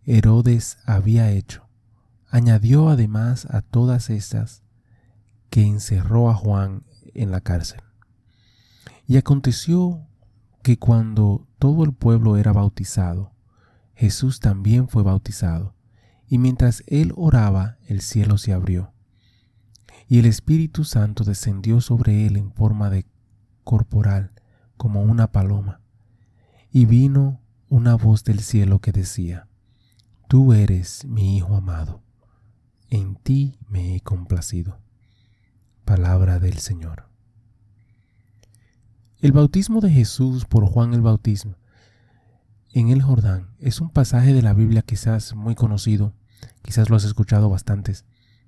Herodes 0.03 0.79
había 0.85 1.31
hecho, 1.31 1.69
añadió 2.27 2.89
además 2.89 3.47
a 3.49 3.61
todas 3.61 4.09
estas 4.09 4.63
que 5.49 5.61
encerró 5.63 6.29
a 6.29 6.35
Juan 6.35 6.83
en 7.13 7.31
la 7.31 7.39
cárcel. 7.39 7.79
Y 9.07 9.15
aconteció 9.15 10.09
que 10.61 10.77
cuando 10.77 11.47
todo 11.57 11.85
el 11.85 11.93
pueblo 11.93 12.35
era 12.35 12.51
bautizado, 12.51 13.31
Jesús 13.93 14.41
también 14.41 14.89
fue 14.89 15.03
bautizado, 15.03 15.73
y 16.29 16.37
mientras 16.37 16.83
él 16.87 17.11
oraba, 17.17 17.77
el 17.87 18.01
cielo 18.01 18.37
se 18.37 18.53
abrió, 18.53 18.93
y 20.07 20.19
el 20.19 20.25
Espíritu 20.25 20.83
Santo 20.83 21.23
descendió 21.23 21.81
sobre 21.81 22.27
él 22.27 22.37
en 22.37 22.53
forma 22.53 22.89
de 22.89 23.05
corporal, 23.63 24.31
como 24.77 25.01
una 25.01 25.31
paloma, 25.31 25.81
y 26.71 26.85
vino 26.85 27.41
una 27.67 27.95
voz 27.95 28.23
del 28.23 28.39
cielo 28.41 28.79
que 28.79 28.91
decía, 28.91 29.47
Tú 30.27 30.53
eres 30.53 31.05
mi 31.05 31.35
Hijo 31.35 31.55
amado, 31.55 32.03
en 32.89 33.15
ti 33.15 33.57
me 33.67 33.95
he 33.95 34.01
complacido. 34.01 34.79
Palabra 35.83 36.39
del 36.39 36.59
Señor. 36.59 37.09
El 39.19 39.31
bautismo 39.31 39.81
de 39.81 39.89
Jesús 39.89 40.45
por 40.45 40.65
Juan 40.65 40.93
el 40.93 41.01
Bautismo 41.01 41.55
en 42.71 42.89
el 42.89 43.01
Jordán 43.01 43.47
es 43.59 43.81
un 43.81 43.89
pasaje 43.89 44.33
de 44.33 44.41
la 44.41 44.53
Biblia 44.53 44.83
quizás 44.83 45.35
muy 45.35 45.55
conocido, 45.55 46.13
quizás 46.61 46.89
lo 46.89 46.95
has 46.95 47.03
escuchado 47.03 47.49
bastantes 47.49 48.05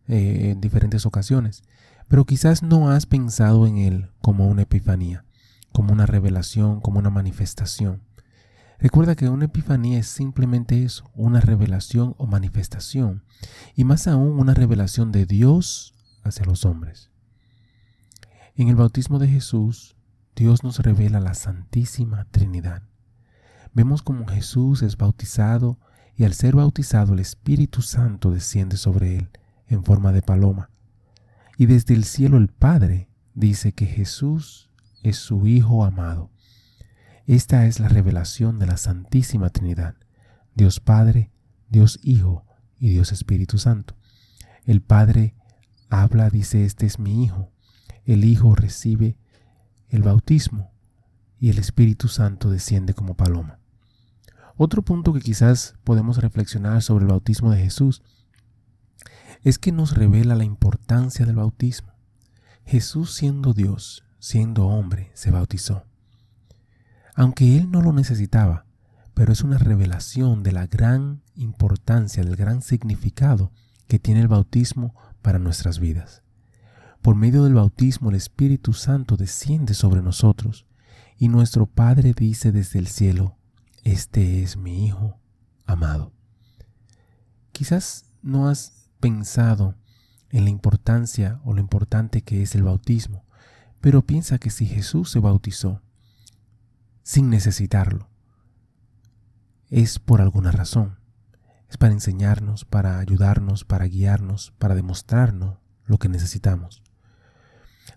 eh, 0.07 0.51
en 0.51 0.61
diferentes 0.61 1.05
ocasiones, 1.05 1.63
pero 2.07 2.25
quizás 2.25 2.63
no 2.63 2.89
has 2.89 3.05
pensado 3.05 3.67
en 3.67 3.77
él 3.77 4.09
como 4.21 4.47
una 4.47 4.63
epifanía, 4.63 5.25
como 5.71 5.93
una 5.93 6.05
revelación, 6.05 6.81
como 6.81 6.99
una 6.99 7.09
manifestación. 7.09 8.01
Recuerda 8.79 9.15
que 9.15 9.29
una 9.29 9.45
epifanía 9.45 9.99
es 9.99 10.07
simplemente 10.07 10.83
eso, 10.83 11.09
una 11.13 11.39
revelación 11.39 12.15
o 12.17 12.25
manifestación, 12.25 13.23
y 13.75 13.83
más 13.83 14.07
aún 14.07 14.39
una 14.39 14.53
revelación 14.53 15.11
de 15.11 15.25
Dios 15.25 15.93
hacia 16.23 16.45
los 16.45 16.65
hombres. 16.65 17.11
En 18.55 18.67
el 18.67 18.75
bautismo 18.75 19.19
de 19.19 19.27
Jesús, 19.27 19.95
Dios 20.35 20.63
nos 20.63 20.79
revela 20.79 21.19
la 21.19 21.35
Santísima 21.35 22.25
Trinidad 22.31 22.83
vemos 23.73 24.01
como 24.01 24.27
Jesús 24.27 24.81
es 24.81 24.97
bautizado 24.97 25.77
y 26.15 26.23
al 26.23 26.33
ser 26.33 26.55
bautizado 26.55 27.13
el 27.13 27.19
Espíritu 27.19 27.81
Santo 27.81 28.31
desciende 28.31 28.77
sobre 28.77 29.17
él 29.17 29.29
en 29.67 29.83
forma 29.83 30.11
de 30.11 30.21
paloma. 30.21 30.69
Y 31.57 31.65
desde 31.65 31.93
el 31.93 32.03
cielo 32.03 32.37
el 32.37 32.49
Padre 32.49 33.07
dice 33.33 33.73
que 33.73 33.85
Jesús 33.85 34.69
es 35.03 35.17
su 35.17 35.47
Hijo 35.47 35.85
amado. 35.85 36.29
Esta 37.27 37.65
es 37.65 37.79
la 37.79 37.87
revelación 37.87 38.59
de 38.59 38.65
la 38.65 38.77
Santísima 38.77 39.49
Trinidad, 39.49 39.95
Dios 40.55 40.79
Padre, 40.79 41.31
Dios 41.69 41.99
Hijo 42.03 42.45
y 42.77 42.89
Dios 42.89 43.11
Espíritu 43.11 43.57
Santo. 43.57 43.95
El 44.65 44.81
Padre 44.81 45.35
habla, 45.89 46.29
dice, 46.29 46.65
este 46.65 46.85
es 46.85 46.99
mi 46.99 47.23
Hijo. 47.23 47.51
El 48.05 48.25
Hijo 48.25 48.55
recibe 48.55 49.17
el 49.89 50.03
bautismo 50.03 50.71
y 51.39 51.49
el 51.49 51.57
Espíritu 51.57 52.07
Santo 52.07 52.49
desciende 52.49 52.93
como 52.93 53.15
paloma. 53.15 53.60
Otro 54.57 54.81
punto 54.81 55.13
que 55.13 55.21
quizás 55.21 55.75
podemos 55.83 56.17
reflexionar 56.17 56.81
sobre 56.81 57.05
el 57.05 57.11
bautismo 57.11 57.51
de 57.51 57.61
Jesús 57.61 58.01
es 59.43 59.57
que 59.57 59.71
nos 59.71 59.95
revela 59.95 60.35
la 60.35 60.43
importancia 60.43 61.25
del 61.25 61.35
bautismo. 61.35 61.93
Jesús 62.65 63.13
siendo 63.13 63.53
Dios, 63.53 64.03
siendo 64.19 64.67
hombre, 64.67 65.11
se 65.13 65.31
bautizó. 65.31 65.85
Aunque 67.15 67.57
él 67.57 67.71
no 67.71 67.81
lo 67.81 67.91
necesitaba, 67.91 68.65
pero 69.13 69.33
es 69.33 69.41
una 69.41 69.57
revelación 69.57 70.43
de 70.43 70.51
la 70.51 70.67
gran 70.67 71.21
importancia, 71.35 72.23
del 72.23 72.35
gran 72.35 72.61
significado 72.61 73.51
que 73.87 73.99
tiene 73.99 74.21
el 74.21 74.27
bautismo 74.27 74.95
para 75.21 75.39
nuestras 75.39 75.79
vidas. 75.79 76.23
Por 77.01 77.15
medio 77.15 77.43
del 77.43 77.55
bautismo 77.55 78.09
el 78.09 78.15
Espíritu 78.15 78.73
Santo 78.73 79.17
desciende 79.17 79.73
sobre 79.73 80.01
nosotros 80.01 80.67
y 81.17 81.27
nuestro 81.29 81.65
Padre 81.65 82.13
dice 82.13 82.51
desde 82.51 82.79
el 82.79 82.87
cielo, 82.87 83.37
este 83.83 84.43
es 84.43 84.57
mi 84.57 84.85
Hijo 84.85 85.19
amado. 85.65 86.13
Quizás 87.51 88.05
no 88.21 88.47
has 88.47 88.89
pensado 88.99 89.75
en 90.29 90.45
la 90.45 90.49
importancia 90.49 91.41
o 91.43 91.53
lo 91.53 91.59
importante 91.59 92.21
que 92.21 92.41
es 92.41 92.55
el 92.55 92.63
bautismo, 92.63 93.25
pero 93.81 94.05
piensa 94.05 94.37
que 94.37 94.49
si 94.49 94.65
Jesús 94.65 95.11
se 95.11 95.19
bautizó 95.19 95.81
sin 97.03 97.29
necesitarlo, 97.29 98.09
es 99.69 99.99
por 99.99 100.21
alguna 100.21 100.51
razón. 100.51 100.99
Es 101.69 101.77
para 101.77 101.93
enseñarnos, 101.93 102.65
para 102.65 102.99
ayudarnos, 102.99 103.63
para 103.63 103.85
guiarnos, 103.85 104.51
para 104.59 104.75
demostrarnos 104.75 105.57
lo 105.85 105.97
que 105.97 106.09
necesitamos. 106.09 106.83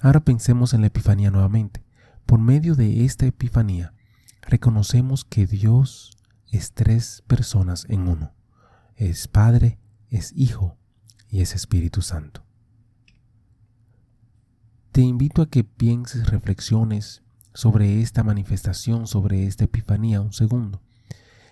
Ahora 0.00 0.20
pensemos 0.20 0.72
en 0.74 0.80
la 0.80 0.86
Epifanía 0.86 1.30
nuevamente. 1.30 1.84
Por 2.24 2.38
medio 2.38 2.76
de 2.76 3.04
esta 3.04 3.26
Epifanía, 3.26 3.92
reconocemos 4.46 5.24
que 5.24 5.46
Dios 5.46 6.12
es 6.50 6.72
tres 6.72 7.22
personas 7.26 7.86
en 7.88 8.08
uno. 8.08 8.32
Es 8.96 9.28
Padre, 9.28 9.78
es 10.10 10.32
Hijo 10.36 10.76
y 11.28 11.40
es 11.40 11.54
Espíritu 11.54 12.02
Santo. 12.02 12.44
Te 14.92 15.00
invito 15.00 15.42
a 15.42 15.50
que 15.50 15.64
pienses, 15.64 16.28
reflexiones 16.28 17.22
sobre 17.52 18.00
esta 18.00 18.22
manifestación, 18.22 19.06
sobre 19.06 19.46
esta 19.46 19.64
epifanía 19.64 20.20
un 20.20 20.32
segundo, 20.32 20.82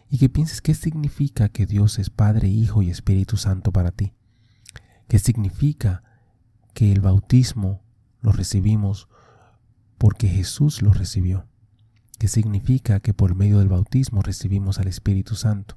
y 0.08 0.18
que 0.18 0.28
pienses 0.28 0.60
qué 0.60 0.74
significa 0.74 1.48
que 1.48 1.66
Dios 1.66 1.98
es 1.98 2.10
Padre, 2.10 2.48
Hijo 2.48 2.82
y 2.82 2.90
Espíritu 2.90 3.36
Santo 3.36 3.72
para 3.72 3.90
ti. 3.90 4.12
¿Qué 5.08 5.18
significa 5.18 6.04
que 6.74 6.92
el 6.92 7.00
bautismo 7.00 7.82
lo 8.20 8.30
recibimos 8.30 9.08
porque 9.98 10.28
Jesús 10.28 10.82
lo 10.82 10.92
recibió? 10.92 11.46
¿Qué 12.22 12.28
significa 12.28 13.00
que 13.00 13.14
por 13.14 13.34
medio 13.34 13.58
del 13.58 13.66
bautismo 13.66 14.22
recibimos 14.22 14.78
al 14.78 14.86
Espíritu 14.86 15.34
Santo, 15.34 15.76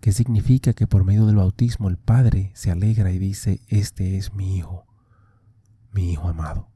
¿Qué 0.00 0.12
significa 0.12 0.74
que 0.74 0.86
por 0.86 1.02
medio 1.04 1.26
del 1.26 1.34
bautismo 1.34 1.88
el 1.88 1.96
Padre 1.96 2.52
se 2.54 2.70
alegra 2.70 3.10
y 3.10 3.18
dice, 3.18 3.60
este 3.66 4.16
es 4.16 4.32
mi 4.32 4.56
Hijo, 4.56 4.86
mi 5.92 6.12
Hijo 6.12 6.28
amado. 6.28 6.68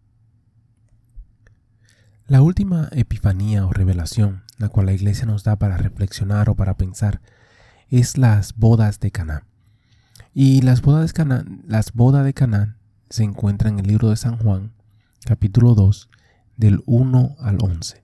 La 2.26 2.42
última 2.42 2.88
epifanía 2.90 3.64
o 3.64 3.72
revelación, 3.72 4.42
la 4.58 4.68
cual 4.70 4.86
la 4.86 4.92
iglesia 4.92 5.26
nos 5.26 5.44
da 5.44 5.54
para 5.54 5.76
reflexionar 5.76 6.50
o 6.50 6.56
para 6.56 6.76
pensar, 6.76 7.20
es 7.90 8.18
las 8.18 8.56
bodas 8.56 8.98
de 8.98 9.12
Canaán. 9.12 9.44
Y 10.34 10.62
las 10.62 10.82
bodas 10.82 11.06
de 11.06 11.12
Canaán, 11.12 11.62
las 11.68 11.92
bodas 11.92 12.24
de 12.24 12.34
Canaán 12.34 12.78
se 13.08 13.22
encuentran 13.22 13.74
en 13.74 13.84
el 13.84 13.86
libro 13.86 14.10
de 14.10 14.16
San 14.16 14.36
Juan, 14.36 14.72
capítulo 15.24 15.76
2, 15.76 16.10
del 16.56 16.82
1 16.86 17.36
al 17.38 17.58
11. 17.62 18.03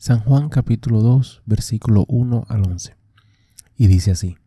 San 0.00 0.20
Juan 0.20 0.48
capítulo 0.48 1.02
2, 1.02 1.42
versículo 1.44 2.04
1 2.06 2.46
al 2.48 2.62
11. 2.64 2.96
Y 3.76 3.88
dice 3.88 4.12
así: 4.12 4.38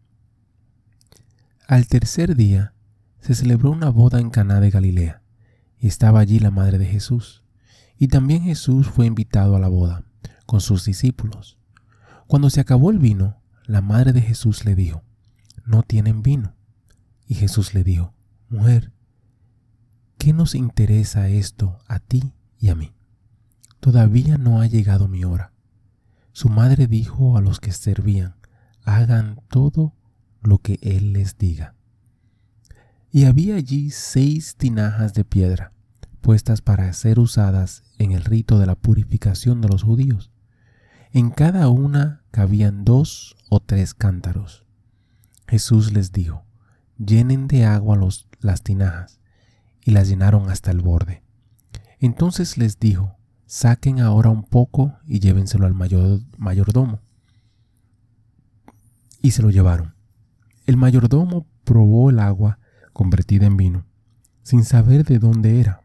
Al 1.68 1.88
tercer 1.88 2.38
día 2.38 2.74
se 3.20 3.36
celebró 3.36 3.72
una 3.72 3.90
boda 3.90 4.22
en 4.22 4.30
Caná 4.30 4.62
de 4.62 4.70
Galilea, 4.70 5.22
y 5.78 5.88
estaba 5.88 6.22
allí 6.22 6.40
la 6.40 6.52
madre 6.52 6.78
de 6.78 6.86
Jesús. 6.86 7.44
Y 7.98 8.08
también 8.08 8.44
Jesús 8.44 8.88
fue 8.88 9.06
invitado 9.06 9.58
a 9.58 9.60
la 9.60 9.68
boda 9.68 10.06
con 10.46 10.62
sus 10.62 10.86
discípulos. 10.86 11.58
Cuando 12.28 12.50
se 12.50 12.62
acabó 12.62 12.90
el 12.90 13.00
vino, 13.00 13.42
la 13.66 13.82
madre 13.82 14.14
de 14.14 14.22
Jesús 14.22 14.64
le 14.64 14.74
dijo: 14.74 15.04
No 15.66 15.84
tienen 15.84 16.22
vino. 16.22 16.56
Y 17.28 17.34
Jesús 17.36 17.74
le 17.74 17.84
dijo: 17.84 18.14
Mujer, 18.48 18.94
¿qué 20.18 20.32
nos 20.32 20.56
interesa 20.56 21.28
esto 21.28 21.78
a 21.90 22.00
ti 22.00 22.32
y 22.58 22.70
a 22.70 22.76
mí? 22.76 22.94
Todavía 23.82 24.38
no 24.38 24.62
ha 24.62 24.68
llegado 24.68 25.08
mi 25.08 25.26
hora. 25.26 25.54
Su 26.34 26.50
madre 26.50 26.86
dijo 26.86 27.36
a 27.36 27.42
los 27.42 27.60
que 27.60 27.72
servían, 27.72 28.36
hagan 28.84 29.42
todo 29.50 29.96
lo 30.42 30.60
que 30.60 30.78
él 30.84 31.14
les 31.14 31.40
diga. 31.40 31.74
Y 33.12 33.26
había 33.26 33.56
allí 33.56 33.90
seis 33.90 34.56
tinajas 34.56 35.16
de 35.16 35.26
piedra, 35.26 35.74
puestas 36.22 36.62
para 36.62 36.94
ser 36.94 37.20
usadas 37.20 37.84
en 37.98 38.12
el 38.12 38.24
rito 38.24 38.60
de 38.60 38.68
la 38.68 38.76
purificación 38.76 39.62
de 39.62 39.68
los 39.68 39.82
judíos. 39.82 40.30
En 41.12 41.32
cada 41.32 41.68
una 41.68 42.22
cabían 42.30 42.86
dos 42.86 43.36
o 43.50 43.62
tres 43.62 43.96
cántaros. 43.96 44.64
Jesús 45.48 45.92
les 45.92 46.12
dijo, 46.12 46.46
llenen 47.00 47.48
de 47.48 47.66
agua 47.66 47.98
los, 47.98 48.28
las 48.42 48.62
tinajas, 48.62 49.20
y 49.84 49.90
las 49.90 50.08
llenaron 50.08 50.52
hasta 50.52 50.70
el 50.70 50.82
borde. 50.82 51.24
Entonces 52.00 52.60
les 52.60 52.80
dijo, 52.80 53.18
saquen 53.52 54.00
ahora 54.00 54.30
un 54.30 54.44
poco 54.44 54.94
y 55.06 55.20
llévenselo 55.20 55.66
al 55.66 55.74
mayor, 55.74 56.22
mayordomo. 56.38 57.02
Y 59.22 59.32
se 59.32 59.42
lo 59.42 59.50
llevaron. 59.50 59.94
El 60.68 60.78
mayordomo 60.78 61.46
probó 61.66 62.10
el 62.12 62.20
agua 62.20 62.60
convertida 62.94 63.48
en 63.48 63.58
vino, 63.58 63.86
sin 64.42 64.64
saber 64.64 65.04
de 65.04 65.20
dónde 65.20 65.60
era, 65.60 65.84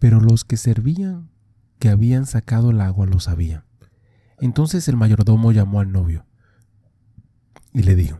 pero 0.00 0.18
los 0.18 0.44
que 0.44 0.56
servían 0.56 1.30
que 1.78 1.90
habían 1.90 2.26
sacado 2.26 2.70
el 2.70 2.80
agua 2.80 3.06
lo 3.06 3.20
sabían. 3.20 3.62
Entonces 4.40 4.88
el 4.88 4.96
mayordomo 4.96 5.52
llamó 5.52 5.78
al 5.78 5.92
novio 5.92 6.26
y 7.72 7.84
le 7.84 7.94
dijo, 7.94 8.18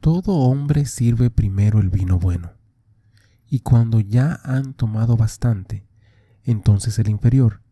Todo 0.00 0.32
hombre 0.32 0.86
sirve 0.86 1.28
primero 1.28 1.78
el 1.78 1.90
vino 1.90 2.18
bueno, 2.18 2.52
y 3.50 3.60
cuando 3.60 4.00
ya 4.00 4.40
han 4.44 4.72
tomado 4.72 5.18
bastante, 5.18 5.91
entonces 6.44 6.98
el 6.98 7.08
inferior, 7.08 7.62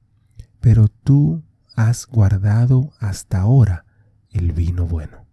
pero 0.60 0.88
tú 0.88 1.42
has 1.74 2.06
guardado 2.06 2.92
hasta 2.98 3.40
ahora 3.40 3.84
el 4.30 4.52
vino 4.52 4.86
bueno. 4.86 5.26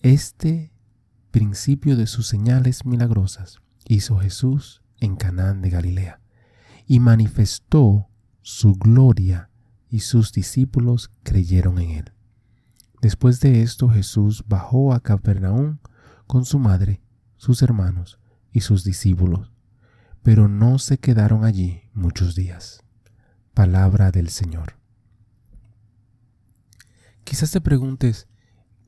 Este 0.00 0.72
principio 1.30 1.96
de 1.96 2.06
sus 2.06 2.26
señales 2.26 2.86
milagrosas 2.86 3.60
hizo 3.86 4.18
Jesús 4.18 4.82
en 5.00 5.16
Canaán 5.16 5.62
de 5.62 5.70
Galilea 5.70 6.20
y 6.86 7.00
manifestó 7.00 8.08
su 8.42 8.74
gloria 8.74 9.50
y 9.88 10.00
sus 10.00 10.32
discípulos 10.32 11.10
creyeron 11.22 11.78
en 11.78 11.90
él. 11.90 12.12
Después 13.02 13.40
de 13.40 13.62
esto 13.62 13.88
Jesús 13.88 14.44
bajó 14.46 14.92
a 14.92 15.00
Capernaum 15.00 15.78
con 16.26 16.44
su 16.44 16.58
madre, 16.58 17.02
sus 17.36 17.62
hermanos 17.62 18.18
y 18.52 18.60
sus 18.60 18.84
discípulos, 18.84 19.52
pero 20.26 20.48
no 20.48 20.80
se 20.80 20.98
quedaron 20.98 21.44
allí 21.44 21.82
muchos 21.94 22.34
días. 22.34 22.82
Palabra 23.54 24.10
del 24.10 24.28
Señor. 24.28 24.74
Quizás 27.22 27.52
te 27.52 27.60
preguntes, 27.60 28.26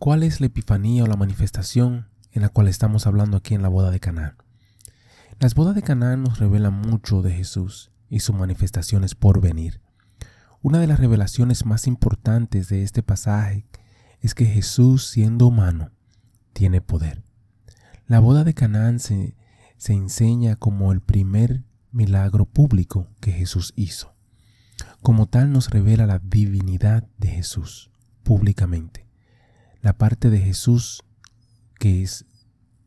¿cuál 0.00 0.25
es 0.25 0.40
la 0.40 0.49
epifanía 0.49 1.04
o 1.04 1.07
la 1.07 1.14
manifestación 1.14 2.09
en 2.33 2.42
la 2.42 2.49
cual 2.49 2.66
estamos 2.66 3.07
hablando 3.07 3.37
aquí 3.37 3.54
en 3.54 3.62
la 3.62 3.68
boda 3.68 3.92
de 3.92 4.00
Canaán? 4.00 4.35
Las 5.38 5.54
bodas 5.54 5.76
de 5.76 5.83
Canaán 5.83 6.25
nos 6.25 6.40
revelan 6.40 6.75
mucho 6.75 7.23
de 7.23 7.30
Jesús 7.30 7.92
y 8.11 8.18
sus 8.18 8.35
manifestaciones 8.35 9.14
por 9.14 9.40
venir. 9.40 9.80
Una 10.61 10.80
de 10.80 10.88
las 10.88 10.99
revelaciones 10.99 11.64
más 11.64 11.87
importantes 11.87 12.68
de 12.68 12.83
este 12.83 13.04
pasaje 13.04 13.64
es 14.21 14.35
que 14.35 14.47
Jesús, 14.47 15.07
siendo 15.07 15.47
humano, 15.47 15.92
tiene 16.52 16.80
poder. 16.80 17.23
La 18.09 18.18
boda 18.18 18.42
de 18.42 18.54
Canaán 18.54 18.99
se, 18.99 19.37
se 19.79 19.95
enseña 19.95 20.57
como 20.57 20.93
el 20.93 21.01
primer 21.01 21.65
milagro 21.93 22.45
público 22.45 23.07
que 23.21 23.33
Jesús 23.33 23.73
hizo. 23.77 24.15
Como 25.03 25.27
tal 25.27 25.53
nos 25.53 25.71
revela 25.71 26.07
la 26.07 26.19
divinidad 26.19 27.09
de 27.17 27.29
Jesús 27.29 27.91
públicamente, 28.25 29.07
la 29.81 29.97
parte 29.97 30.31
de 30.31 30.41
Jesús 30.41 31.03
que 31.79 32.03
es 32.03 32.27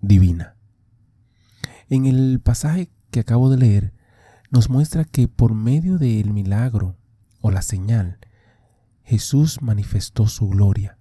divina. 0.02 0.56
En 1.90 2.06
el 2.06 2.40
pasaje 2.42 2.92
que 3.10 3.22
acabo 3.22 3.50
de 3.50 3.58
leer, 3.58 3.94
nos 4.50 4.70
muestra 4.70 5.06
que 5.06 5.28
por 5.30 5.54
medio 5.54 5.98
del 5.98 6.32
milagro 6.34 6.98
o 7.40 7.52
la 7.52 7.62
señal, 7.62 8.20
Jesús 9.04 9.62
manifestó 9.62 10.28
su 10.28 10.50
gloria. 10.50 10.98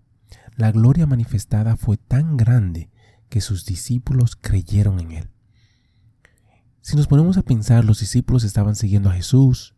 La 0.57 0.71
gloria 0.71 1.07
manifestada 1.07 1.77
fue 1.77 1.97
tan 1.97 2.37
grande 2.37 2.91
que 3.29 3.41
sus 3.41 3.65
discípulos 3.65 4.37
creyeron 4.37 5.01
en 5.01 5.13
él. 5.13 5.31
Si 6.83 6.97
nos 6.97 7.07
ponemos 7.07 7.37
a 7.37 7.43
pensar, 7.43 7.85
los 7.85 8.01
discípulos 8.01 8.43
estaban 8.43 8.75
siguiendo 8.75 9.11
a 9.11 9.15
Jesús, 9.15 9.75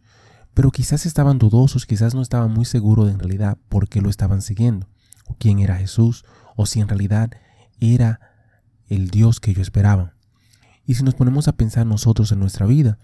pero 0.54 0.70
quizás 0.70 1.04
estaban 1.04 1.38
dudosos, 1.38 1.84
quizás 1.84 2.14
no 2.14 2.22
estaban 2.22 2.52
muy 2.52 2.64
seguros 2.64 3.06
de 3.06 3.12
en 3.12 3.18
realidad 3.18 3.58
por 3.68 3.88
qué 3.88 4.00
lo 4.00 4.08
estaban 4.08 4.40
siguiendo, 4.40 4.88
o 5.26 5.36
quién 5.38 5.58
era 5.58 5.76
Jesús, 5.76 6.24
o 6.56 6.66
si 6.66 6.80
en 6.80 6.88
realidad 6.88 7.30
era 7.80 8.20
el 8.88 9.10
Dios 9.10 9.40
que 9.40 9.50
ellos 9.50 9.62
esperaban. 9.62 10.12
Y 10.86 10.94
si 10.94 11.02
nos 11.02 11.14
ponemos 11.14 11.48
a 11.48 11.52
pensar 11.52 11.86
nosotros 11.86 12.30
en 12.30 12.38
nuestra 12.38 12.66
vida, 12.66 12.98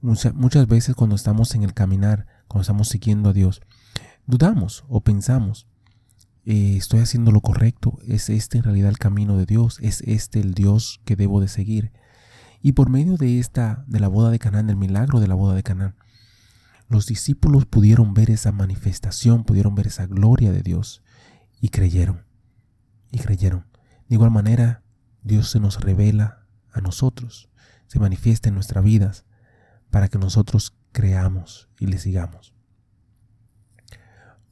muchas 0.00 0.66
veces 0.66 0.94
cuando 0.94 1.16
estamos 1.16 1.54
en 1.54 1.64
el 1.64 1.74
caminar, 1.74 2.26
cuando 2.48 2.62
estamos 2.62 2.88
siguiendo 2.88 3.30
a 3.30 3.32
Dios, 3.32 3.60
dudamos 4.26 4.84
o 4.88 5.00
pensamos, 5.00 5.66
eh, 6.46 6.76
¿estoy 6.76 7.00
haciendo 7.00 7.30
lo 7.30 7.40
correcto? 7.40 7.98
¿Es 8.06 8.30
este 8.30 8.58
en 8.58 8.64
realidad 8.64 8.90
el 8.90 8.98
camino 8.98 9.36
de 9.36 9.46
Dios? 9.46 9.78
¿Es 9.80 10.02
este 10.02 10.40
el 10.40 10.54
Dios 10.54 11.00
que 11.04 11.16
debo 11.16 11.40
de 11.40 11.48
seguir? 11.48 11.92
Y 12.64 12.72
por 12.72 12.88
medio 12.88 13.18
de 13.18 13.40
esta, 13.40 13.84
de 13.88 14.00
la 14.00 14.08
boda 14.08 14.30
de 14.30 14.38
Canaán, 14.38 14.66
del 14.66 14.78
milagro 14.78 15.20
de 15.20 15.28
la 15.28 15.34
boda 15.34 15.54
de 15.54 15.62
Canaán, 15.62 15.96
los 16.88 17.04
discípulos 17.04 17.66
pudieron 17.66 18.14
ver 18.14 18.30
esa 18.30 18.52
manifestación, 18.52 19.44
pudieron 19.44 19.74
ver 19.74 19.88
esa 19.88 20.06
gloria 20.06 20.50
de 20.50 20.62
Dios 20.62 21.02
y 21.60 21.68
creyeron. 21.68 22.24
Y 23.10 23.18
creyeron. 23.18 23.66
De 24.08 24.14
igual 24.14 24.30
manera, 24.30 24.82
Dios 25.22 25.50
se 25.50 25.60
nos 25.60 25.78
revela 25.78 26.46
a 26.72 26.80
nosotros, 26.80 27.50
se 27.86 27.98
manifiesta 27.98 28.48
en 28.48 28.54
nuestras 28.54 28.82
vidas 28.82 29.26
para 29.90 30.08
que 30.08 30.16
nosotros 30.16 30.74
creamos 30.92 31.68
y 31.78 31.86
le 31.86 31.98
sigamos. 31.98 32.54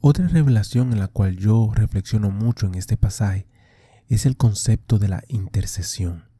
Otra 0.01 0.27
revelación 0.27 0.93
en 0.93 0.99
la 0.99 1.07
cual 1.07 1.37
yo 1.37 1.71
reflexiono 1.73 2.29
mucho 2.29 2.67
en 2.67 2.75
este 2.75 2.95
pasaje 2.95 3.47
es 4.07 4.27
el 4.27 4.37
concepto 4.37 4.99
de 4.99 5.07
la 5.07 5.23
intercesión. 5.29 6.31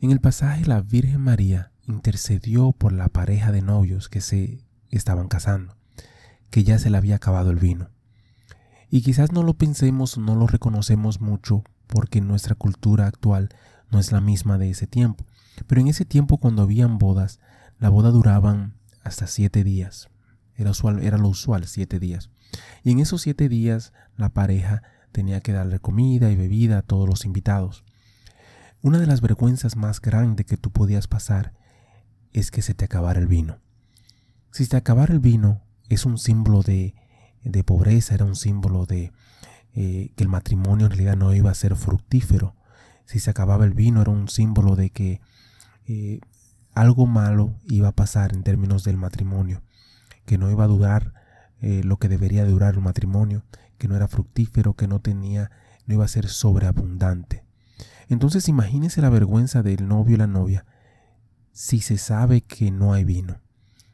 En 0.00 0.10
el 0.10 0.20
pasaje 0.20 0.66
la 0.66 0.80
Virgen 0.80 1.20
María 1.20 1.72
intercedió 1.86 2.72
por 2.72 2.92
la 2.92 3.08
pareja 3.08 3.52
de 3.52 3.62
novios 3.62 4.08
que 4.08 4.20
se 4.20 4.64
estaban 4.90 5.28
casando, 5.28 5.76
que 6.50 6.64
ya 6.64 6.78
se 6.78 6.90
le 6.90 6.96
había 6.96 7.16
acabado 7.16 7.50
el 7.50 7.58
vino. 7.58 7.90
Y 8.90 9.02
quizás 9.02 9.32
no 9.32 9.42
lo 9.42 9.54
pensemos, 9.54 10.18
no 10.18 10.34
lo 10.34 10.46
reconocemos 10.46 11.20
mucho 11.20 11.64
porque 11.86 12.20
nuestra 12.20 12.54
cultura 12.54 13.06
actual 13.06 13.50
no 13.90 13.98
es 13.98 14.12
la 14.12 14.20
misma 14.20 14.58
de 14.58 14.70
ese 14.70 14.86
tiempo. 14.86 15.24
Pero 15.66 15.80
en 15.80 15.88
ese 15.88 16.04
tiempo 16.04 16.38
cuando 16.38 16.62
habían 16.62 16.98
bodas, 16.98 17.40
la 17.78 17.88
boda 17.88 18.10
duraban 18.10 18.74
hasta 19.02 19.26
siete 19.26 19.64
días. 19.64 20.08
Era, 20.56 20.72
era 21.02 21.18
lo 21.18 21.28
usual, 21.28 21.66
siete 21.66 21.98
días. 21.98 22.30
Y 22.82 22.92
en 22.92 23.00
esos 23.00 23.22
siete 23.22 23.48
días 23.48 23.92
la 24.16 24.30
pareja 24.30 24.82
tenía 25.12 25.40
que 25.40 25.52
darle 25.52 25.78
comida 25.78 26.30
y 26.30 26.36
bebida 26.36 26.78
a 26.78 26.82
todos 26.82 27.08
los 27.08 27.24
invitados. 27.24 27.84
Una 28.84 28.98
de 28.98 29.06
las 29.06 29.22
vergüenzas 29.22 29.76
más 29.76 29.98
grandes 30.02 30.44
que 30.44 30.58
tú 30.58 30.70
podías 30.70 31.06
pasar 31.08 31.54
es 32.34 32.50
que 32.50 32.60
se 32.60 32.74
te 32.74 32.84
acabara 32.84 33.18
el 33.18 33.26
vino. 33.26 33.62
Si 34.50 34.66
te 34.66 34.76
acabara 34.76 35.14
el 35.14 35.20
vino, 35.20 35.62
es 35.88 36.04
un 36.04 36.18
símbolo 36.18 36.60
de, 36.60 36.94
de 37.44 37.64
pobreza, 37.64 38.14
era 38.14 38.26
un 38.26 38.36
símbolo 38.36 38.84
de 38.84 39.10
eh, 39.72 40.12
que 40.14 40.22
el 40.22 40.28
matrimonio 40.28 40.84
en 40.84 40.92
realidad 40.92 41.16
no 41.16 41.34
iba 41.34 41.50
a 41.50 41.54
ser 41.54 41.76
fructífero. 41.76 42.56
Si 43.06 43.20
se 43.20 43.30
acababa 43.30 43.64
el 43.64 43.72
vino, 43.72 44.02
era 44.02 44.10
un 44.10 44.28
símbolo 44.28 44.76
de 44.76 44.90
que 44.90 45.22
eh, 45.86 46.20
algo 46.74 47.06
malo 47.06 47.54
iba 47.66 47.88
a 47.88 47.96
pasar 47.96 48.34
en 48.34 48.42
términos 48.42 48.84
del 48.84 48.98
matrimonio, 48.98 49.62
que 50.26 50.36
no 50.36 50.50
iba 50.50 50.64
a 50.64 50.68
durar 50.68 51.14
eh, 51.62 51.80
lo 51.84 51.96
que 51.96 52.10
debería 52.10 52.44
durar 52.44 52.76
un 52.76 52.84
matrimonio, 52.84 53.44
que 53.78 53.88
no 53.88 53.96
era 53.96 54.08
fructífero, 54.08 54.74
que 54.74 54.88
no 54.88 55.00
tenía, 55.00 55.50
no 55.86 55.94
iba 55.94 56.04
a 56.04 56.08
ser 56.08 56.28
sobreabundante. 56.28 57.44
Entonces 58.08 58.48
imagínese 58.48 59.02
la 59.02 59.10
vergüenza 59.10 59.62
del 59.62 59.88
novio 59.88 60.14
y 60.14 60.18
la 60.18 60.26
novia 60.26 60.66
si 61.52 61.80
se 61.80 61.98
sabe 61.98 62.40
que 62.40 62.70
no 62.70 62.92
hay 62.92 63.04
vino. 63.04 63.40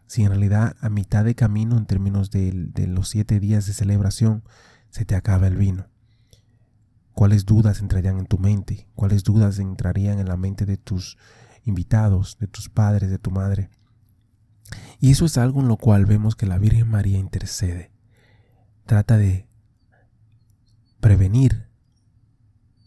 Si 0.06 0.22
en 0.22 0.30
realidad 0.30 0.76
a 0.80 0.88
mitad 0.88 1.24
de 1.24 1.34
camino 1.34 1.76
en 1.76 1.86
términos 1.86 2.30
de, 2.30 2.52
de 2.52 2.86
los 2.86 3.08
siete 3.08 3.38
días 3.38 3.66
de 3.66 3.74
celebración 3.74 4.42
se 4.88 5.04
te 5.04 5.14
acaba 5.14 5.46
el 5.46 5.56
vino. 5.56 5.86
¿Cuáles 7.12 7.44
dudas 7.44 7.80
entrarían 7.80 8.18
en 8.18 8.26
tu 8.26 8.38
mente? 8.38 8.88
¿Cuáles 8.94 9.24
dudas 9.24 9.58
entrarían 9.58 10.18
en 10.18 10.28
la 10.28 10.36
mente 10.36 10.64
de 10.64 10.78
tus 10.78 11.18
invitados, 11.64 12.38
de 12.38 12.46
tus 12.46 12.68
padres, 12.68 13.10
de 13.10 13.18
tu 13.18 13.30
madre. 13.30 13.70
Y 15.00 15.10
eso 15.10 15.24
es 15.24 15.38
algo 15.38 15.60
en 15.60 15.68
lo 15.68 15.76
cual 15.76 16.06
vemos 16.06 16.36
que 16.36 16.46
la 16.46 16.58
Virgen 16.58 16.88
María 16.88 17.18
intercede. 17.18 17.90
Trata 18.86 19.16
de 19.16 19.48
prevenir 21.00 21.68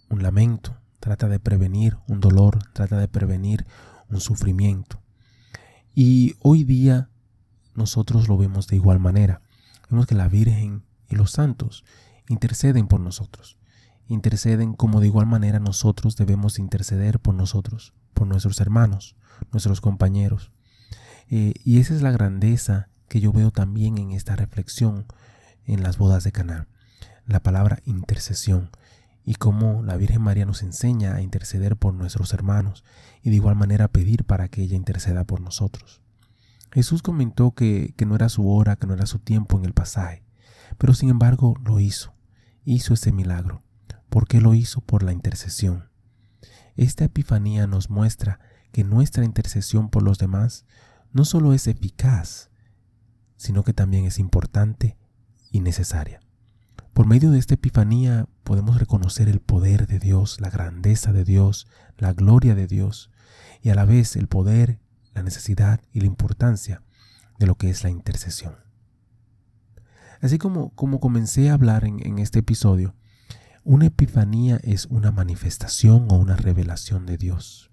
un 0.10 0.22
lamento, 0.22 0.80
trata 1.04 1.28
de 1.28 1.38
prevenir 1.38 1.98
un 2.08 2.22
dolor, 2.22 2.60
trata 2.72 2.98
de 2.98 3.10
prevenir 3.10 3.66
un 4.10 4.22
sufrimiento. 4.22 5.02
Y 5.94 6.38
hoy 6.40 6.64
día 6.64 7.10
nosotros 7.76 8.30
lo 8.30 8.38
vemos 8.38 8.68
de 8.68 8.78
igual 8.78 9.02
manera. 9.02 9.42
Vemos 9.90 10.08
que 10.08 10.16
la 10.16 10.30
Virgen 10.30 10.86
y 11.10 11.18
los 11.18 11.32
santos 11.32 11.84
interceden 12.30 12.88
por 12.88 13.02
nosotros. 13.02 13.58
interceden 14.08 14.76
como 14.76 15.02
de 15.02 15.08
igual 15.08 15.26
manera 15.26 15.60
nosotros 15.60 16.16
debemos 16.16 16.58
interceder 16.58 17.20
por 17.20 17.36
nosotros, 17.36 17.94
por 18.14 18.26
nuestros 18.26 18.62
hermanos, 18.62 19.18
nuestros 19.52 19.82
compañeros. 19.82 20.54
Eh, 21.30 21.54
y 21.66 21.80
esa 21.80 21.96
es 21.96 22.02
la 22.02 22.12
grandeza 22.12 22.88
que 23.10 23.20
yo 23.20 23.34
veo 23.34 23.52
también 23.52 23.98
en 23.98 24.12
esta 24.12 24.38
reflexión 24.38 25.06
en 25.66 25.84
las 25.84 25.98
bodas 25.98 26.24
de 26.24 26.32
Caná, 26.32 26.70
la 27.26 27.42
palabra 27.42 27.80
intercesión 27.84 28.70
y 29.26 29.36
cómo 29.36 29.84
la 29.84 29.98
Virgen 29.98 30.22
María 30.22 30.46
nos 30.46 30.64
enseña 30.64 31.16
a 31.16 31.22
interceder 31.22 31.78
por 31.78 31.94
nuestros 31.94 32.34
hermanos 32.34 32.84
y 33.22 33.30
de 33.30 33.38
igual 33.38 33.56
manera 33.56 33.88
pedir 33.88 34.26
para 34.26 34.48
que 34.50 34.62
ella 34.62 34.76
interceda 34.76 35.24
por 35.24 35.42
nosotros. 35.42 36.02
Jesús 36.72 37.02
comentó 37.02 37.52
que, 37.52 37.94
que 37.96 38.06
no 38.06 38.16
era 38.16 38.30
su 38.30 38.50
hora, 38.50 38.76
que 38.76 38.88
no 38.88 38.94
era 38.94 39.06
su 39.06 39.20
tiempo 39.20 39.58
en 39.58 39.66
el 39.66 39.74
pasaje, 39.74 40.24
pero 40.78 40.94
sin 40.94 41.10
embargo 41.10 41.56
lo 41.64 41.80
hizo, 41.80 42.14
hizo 42.66 42.94
ese 42.94 43.12
milagro. 43.12 43.64
¿Por 44.10 44.28
qué 44.28 44.42
lo 44.42 44.54
hizo? 44.54 44.82
Por 44.82 45.04
la 45.04 45.14
intercesión. 45.14 45.90
Esta 46.76 47.06
epifanía 47.06 47.68
nos 47.68 47.90
muestra 47.90 48.40
que 48.72 48.84
nuestra 48.84 49.24
intercesión 49.24 49.90
por 49.90 50.04
los 50.04 50.18
demás 50.18 50.66
no 51.12 51.26
solo 51.26 51.54
es 51.54 51.68
eficaz, 51.68 52.50
sino 53.38 53.64
que 53.64 53.74
también 53.74 54.06
es 54.06 54.20
importante 54.20 54.98
y 55.52 55.60
necesaria. 55.60 56.20
Por 56.94 57.08
medio 57.08 57.32
de 57.32 57.40
esta 57.40 57.56
epifanía 57.56 58.28
podemos 58.44 58.78
reconocer 58.78 59.28
el 59.28 59.40
poder 59.40 59.88
de 59.88 59.98
Dios, 59.98 60.40
la 60.40 60.52
grandeza 60.52 61.12
de 61.12 61.24
Dios, 61.24 61.66
la 61.98 62.14
gloria 62.14 62.54
de 62.54 62.68
Dios 62.68 63.10
y 63.64 63.70
a 63.70 63.76
la 63.76 63.84
vez 63.84 64.16
el 64.16 64.28
poder, 64.28 64.80
la 65.16 65.24
necesidad 65.24 65.82
y 65.92 66.02
la 66.02 66.06
importancia 66.06 66.84
de 67.40 67.48
lo 67.48 67.56
que 67.56 67.72
es 67.72 67.84
la 67.84 67.90
intercesión. 67.90 68.58
Así 70.22 70.38
como, 70.38 70.70
como 70.76 71.00
comencé 71.00 71.50
a 71.50 71.56
hablar 71.56 71.84
en, 71.84 72.06
en 72.06 72.20
este 72.20 72.40
episodio, 72.40 72.94
una 73.64 73.88
epifanía 73.88 74.60
es 74.62 74.86
una 74.86 75.12
manifestación 75.12 76.08
o 76.12 76.16
una 76.18 76.36
revelación 76.36 77.08
de 77.08 77.18
Dios 77.18 77.72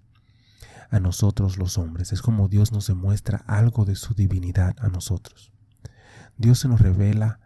a 0.89 0.99
nosotros 0.99 1.59
los 1.59 1.77
hombres. 1.77 2.11
Es 2.11 2.23
como 2.23 2.47
Dios 2.47 2.71
nos 2.71 2.87
demuestra 2.87 3.43
algo 3.45 3.85
de 3.85 3.95
su 3.95 4.15
divinidad 4.15 4.75
a 4.79 4.87
nosotros. 4.87 5.51
Dios 6.37 6.57
se 6.57 6.67
nos 6.67 6.81
revela 6.81 7.40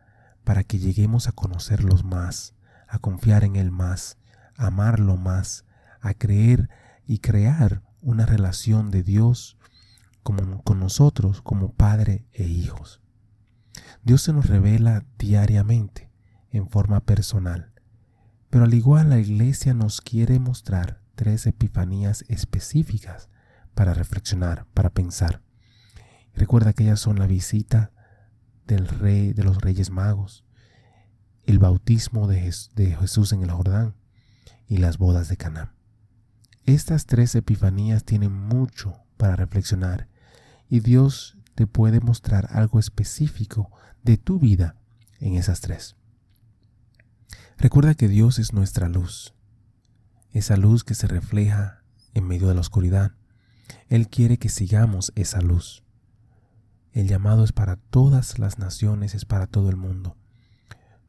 para 0.46 0.64
que 0.64 0.80
lleguemos 0.80 1.28
a 1.28 1.34
conocerlos 1.34 2.06
más, 2.06 2.56
a 2.88 3.00
confiar 3.00 3.44
en 3.44 3.58
Él 3.58 3.72
más, 3.72 4.18
a 4.56 4.68
amarlo 4.68 5.18
más, 5.18 5.66
a 6.00 6.14
creer 6.14 6.70
y 7.06 7.20
crear 7.20 7.84
una 8.02 8.26
relación 8.26 8.92
de 8.92 9.04
Dios 9.04 9.58
con 10.24 10.80
nosotros 10.80 11.42
como 11.42 11.74
Padre 11.74 12.26
e 12.32 12.46
hijos. 12.46 13.02
Dios 14.04 14.22
se 14.22 14.34
nos 14.34 14.48
revela 14.48 15.06
diariamente 15.18 16.12
en 16.52 16.70
forma 16.70 17.02
personal, 17.02 17.74
pero 18.50 18.64
al 18.64 18.74
igual 18.74 19.10
la 19.10 19.20
Iglesia 19.20 19.74
nos 19.74 20.00
quiere 20.00 20.40
mostrar 20.40 21.02
tres 21.16 21.48
epifanías 21.48 22.24
específicas 22.28 23.30
para 23.74 23.94
reflexionar, 23.94 24.66
para 24.74 24.90
pensar. 24.90 25.42
recuerda 26.34 26.74
que 26.74 26.84
ellas 26.84 27.00
son 27.00 27.18
la 27.18 27.28
visita 27.28 27.92
del 28.68 28.88
rey 28.88 29.34
de 29.34 29.44
los 29.44 29.62
reyes 29.62 29.90
magos, 29.90 30.44
el 31.46 31.60
bautismo 31.60 32.28
de, 32.28 32.52
Jesús 33.00 33.32
en 33.32 33.44
el 33.44 33.52
Jordán 33.52 33.96
y 34.68 34.78
las 34.78 34.98
bodas 34.98 35.30
de 35.30 35.38
Caná. 35.38 35.74
Estas 36.66 37.06
tres 37.06 37.36
epifanías 37.36 38.04
tienen 38.04 38.32
mucho 38.32 38.98
para 39.18 39.36
reflexionar 39.36 40.10
y 40.68 40.80
Dios 40.80 41.38
te 41.54 41.68
puede 41.68 42.00
mostrar 42.00 42.48
algo 42.52 42.80
específico 42.80 43.72
de 44.04 44.18
tu 44.18 44.40
vida 44.40 44.76
en 45.20 45.36
esas 45.36 45.62
tres. 45.62 45.96
Recuerda 47.58 47.94
que 47.94 48.08
Dios 48.08 48.40
es 48.40 48.52
nuestra 48.52 48.90
luz, 48.90 49.34
esa 50.32 50.58
luz 50.58 50.84
que 50.84 50.96
se 50.96 51.08
refleja 51.08 51.84
en 52.14 52.28
medio 52.28 52.48
de 52.48 52.56
la 52.56 52.62
oscuridad. 52.62 53.14
Él 53.88 54.10
quiere 54.10 54.38
que 54.38 54.50
sigamos 54.50 55.14
esa 55.16 55.42
luz. 55.42 55.85
El 56.96 57.10
llamado 57.10 57.44
es 57.44 57.52
para 57.52 57.76
todas 57.76 58.40
las 58.40 58.58
naciones, 58.58 59.16
es 59.16 59.26
para 59.26 59.48
todo 59.48 59.70
el 59.70 59.76
mundo. 59.76 60.16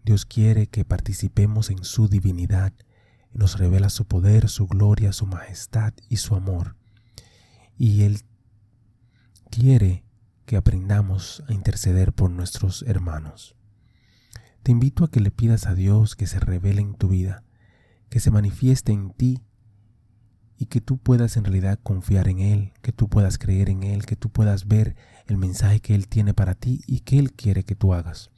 Dios 0.05 0.27
quiere 0.27 0.67
que 0.67 0.85
participemos 0.85 1.71
en 1.71 1.85
su 1.85 2.09
divinidad. 2.09 2.73
Nos 3.33 3.57
revela 3.57 3.89
su 3.89 4.05
poder, 4.05 4.49
su 4.49 4.67
gloria, 4.67 5.13
su 5.13 5.27
majestad 5.27 5.95
y 6.09 6.17
su 6.17 6.35
amor. 6.35 6.75
Y 7.79 8.03
Él 8.03 8.23
quiere 9.49 10.05
que 10.45 10.57
aprendamos 10.57 11.45
a 11.47 11.53
interceder 11.53 12.13
por 12.13 12.31
nuestros 12.31 12.83
hermanos. 12.83 13.55
Te 14.65 14.73
invito 14.73 15.05
a 15.05 15.11
que 15.13 15.21
le 15.21 15.31
pidas 15.31 15.69
a 15.69 15.77
Dios 15.77 16.17
que 16.17 16.27
se 16.27 16.41
revele 16.41 16.83
en 16.83 16.95
tu 16.95 17.07
vida, 17.07 17.45
que 18.09 18.19
se 18.19 18.33
manifieste 18.33 18.91
en 18.91 19.13
ti 19.13 19.45
y 20.59 20.67
que 20.67 20.81
tú 20.81 20.99
puedas 20.99 21.37
en 21.37 21.45
realidad 21.45 21.79
confiar 21.83 22.29
en 22.29 22.41
Él, 22.41 22.73
que 22.83 22.93
tú 22.93 23.09
puedas 23.09 23.39
creer 23.39 23.69
en 23.69 23.83
Él, 23.83 24.07
que 24.07 24.17
tú 24.17 24.31
puedas 24.31 24.67
ver 24.67 24.97
el 25.27 25.37
mensaje 25.37 25.81
que 25.81 25.95
Él 25.95 26.09
tiene 26.09 26.35
para 26.35 26.55
ti 26.55 26.83
y 26.87 27.01
que 27.01 27.19
Él 27.19 27.33
quiere 27.33 27.65
que 27.65 27.75
tú 27.75 27.95
hagas. 27.95 28.31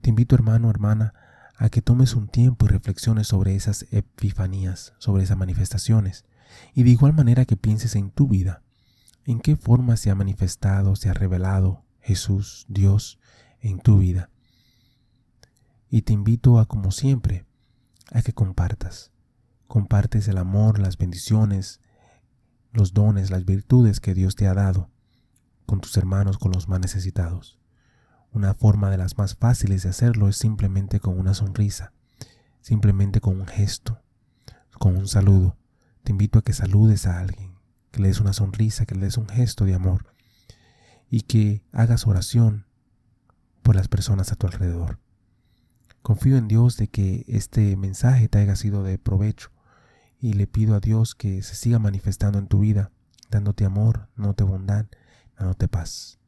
Te 0.00 0.10
invito 0.10 0.34
hermano, 0.34 0.70
hermana, 0.70 1.14
a 1.56 1.68
que 1.68 1.82
tomes 1.82 2.14
un 2.14 2.28
tiempo 2.28 2.64
y 2.64 2.68
reflexiones 2.68 3.28
sobre 3.28 3.54
esas 3.54 3.86
epifanías, 3.90 4.94
sobre 4.98 5.24
esas 5.24 5.36
manifestaciones, 5.36 6.24
y 6.74 6.82
de 6.82 6.90
igual 6.90 7.12
manera 7.12 7.44
que 7.44 7.56
pienses 7.56 7.94
en 7.96 8.10
tu 8.10 8.26
vida, 8.28 8.62
en 9.26 9.40
qué 9.40 9.56
forma 9.56 9.96
se 9.96 10.10
ha 10.10 10.14
manifestado, 10.14 10.96
se 10.96 11.10
ha 11.10 11.14
revelado 11.14 11.84
Jesús, 12.00 12.64
Dios, 12.68 13.18
en 13.60 13.78
tu 13.78 13.98
vida. 13.98 14.30
Y 15.90 16.02
te 16.02 16.12
invito 16.12 16.58
a, 16.58 16.66
como 16.66 16.92
siempre, 16.92 17.44
a 18.12 18.22
que 18.22 18.32
compartas, 18.32 19.12
compartes 19.70 20.26
el 20.26 20.36
amor, 20.36 20.80
las 20.80 20.98
bendiciones, 20.98 21.80
los 22.72 22.92
dones, 22.92 23.30
las 23.30 23.44
virtudes 23.44 24.00
que 24.00 24.14
Dios 24.14 24.34
te 24.34 24.48
ha 24.48 24.52
dado 24.52 24.90
con 25.64 25.80
tus 25.80 25.96
hermanos, 25.96 26.38
con 26.38 26.50
los 26.50 26.66
más 26.66 26.80
necesitados. 26.80 27.56
Una 28.32 28.52
forma 28.52 28.90
de 28.90 28.98
las 28.98 29.16
más 29.16 29.36
fáciles 29.36 29.84
de 29.84 29.90
hacerlo 29.90 30.28
es 30.28 30.36
simplemente 30.36 30.98
con 30.98 31.20
una 31.20 31.34
sonrisa, 31.34 31.92
simplemente 32.60 33.20
con 33.20 33.40
un 33.40 33.46
gesto, 33.46 34.02
con 34.80 34.96
un 34.96 35.06
saludo. 35.06 35.56
Te 36.02 36.10
invito 36.10 36.40
a 36.40 36.42
que 36.42 36.52
saludes 36.52 37.06
a 37.06 37.20
alguien, 37.20 37.54
que 37.92 38.02
le 38.02 38.08
des 38.08 38.18
una 38.18 38.32
sonrisa, 38.32 38.86
que 38.86 38.96
le 38.96 39.02
des 39.02 39.18
un 39.18 39.28
gesto 39.28 39.66
de 39.66 39.74
amor 39.74 40.12
y 41.08 41.20
que 41.20 41.62
hagas 41.70 42.08
oración 42.08 42.66
por 43.62 43.76
las 43.76 43.86
personas 43.86 44.32
a 44.32 44.34
tu 44.34 44.48
alrededor. 44.48 44.98
Confío 46.02 46.38
en 46.38 46.48
Dios 46.48 46.76
de 46.76 46.88
que 46.88 47.24
este 47.28 47.76
mensaje 47.76 48.28
te 48.28 48.38
haya 48.38 48.56
sido 48.56 48.82
de 48.82 48.98
provecho 48.98 49.52
y 50.20 50.34
le 50.34 50.46
pido 50.46 50.74
a 50.74 50.80
Dios 50.80 51.14
que 51.14 51.42
se 51.42 51.54
siga 51.54 51.78
manifestando 51.78 52.38
en 52.38 52.46
tu 52.46 52.60
vida, 52.60 52.90
dándote 53.30 53.64
amor, 53.64 54.08
dándote 54.16 54.44
bondad, 54.44 54.86
dándote 55.38 55.66
paz. 55.68 56.18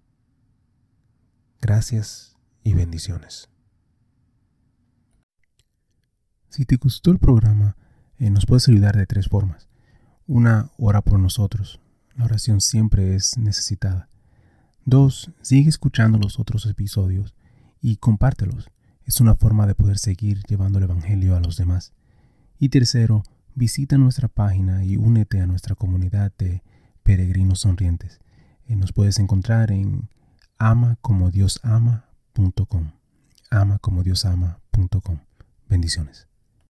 Gracias 1.61 2.37
y 2.65 2.75
bendiciones. 2.75 3.49
Si 6.49 6.65
te 6.65 6.77
gustó 6.77 7.11
el 7.11 7.19
programa, 7.19 7.77
eh, 8.19 8.31
nos 8.31 8.47
puedes 8.47 8.69
ayudar 8.69 8.97
de 8.97 9.07
tres 9.07 9.29
formas. 9.29 9.69
Una, 10.27 10.71
ora 10.79 11.03
por 11.03 11.19
nosotros. 11.19 11.81
La 12.15 12.25
oración 12.25 12.61
siempre 12.61 13.15
es 13.15 13.39
necesitada. 13.39 14.09
Dos, 14.85 15.31
sigue 15.43 15.69
escuchando 15.69 16.19
los 16.19 16.39
otros 16.39 16.67
episodios 16.67 17.35
y 17.81 17.97
compártelos. 17.97 18.71
Es 19.05 19.21
una 19.21 19.35
forma 19.35 19.67
de 19.67 19.75
poder 19.75 19.99
seguir 19.99 20.43
llevando 20.49 20.79
el 20.79 20.85
Evangelio 20.85 21.37
a 21.37 21.41
los 21.41 21.57
demás. 21.57 21.93
Y 22.59 22.69
tercero, 22.69 23.25
visita 23.55 23.99
nuestra 23.99 24.29
página 24.29 24.85
y 24.85 24.97
únete 24.97 25.41
a 25.41 25.47
nuestra 25.47 25.75
comunidad 25.75 26.33
de 26.39 26.63
peregrinos 27.03 27.61
sonrientes. 27.61 28.21
Eh, 28.67 28.77
nos 28.77 28.93
puedes 28.93 29.19
encontrar 29.19 29.71
en 29.71 30.09
amacomodiosama.com. 30.59 32.93
amacomodiosama.com. 33.51 35.19
Bendiciones. 35.69 36.32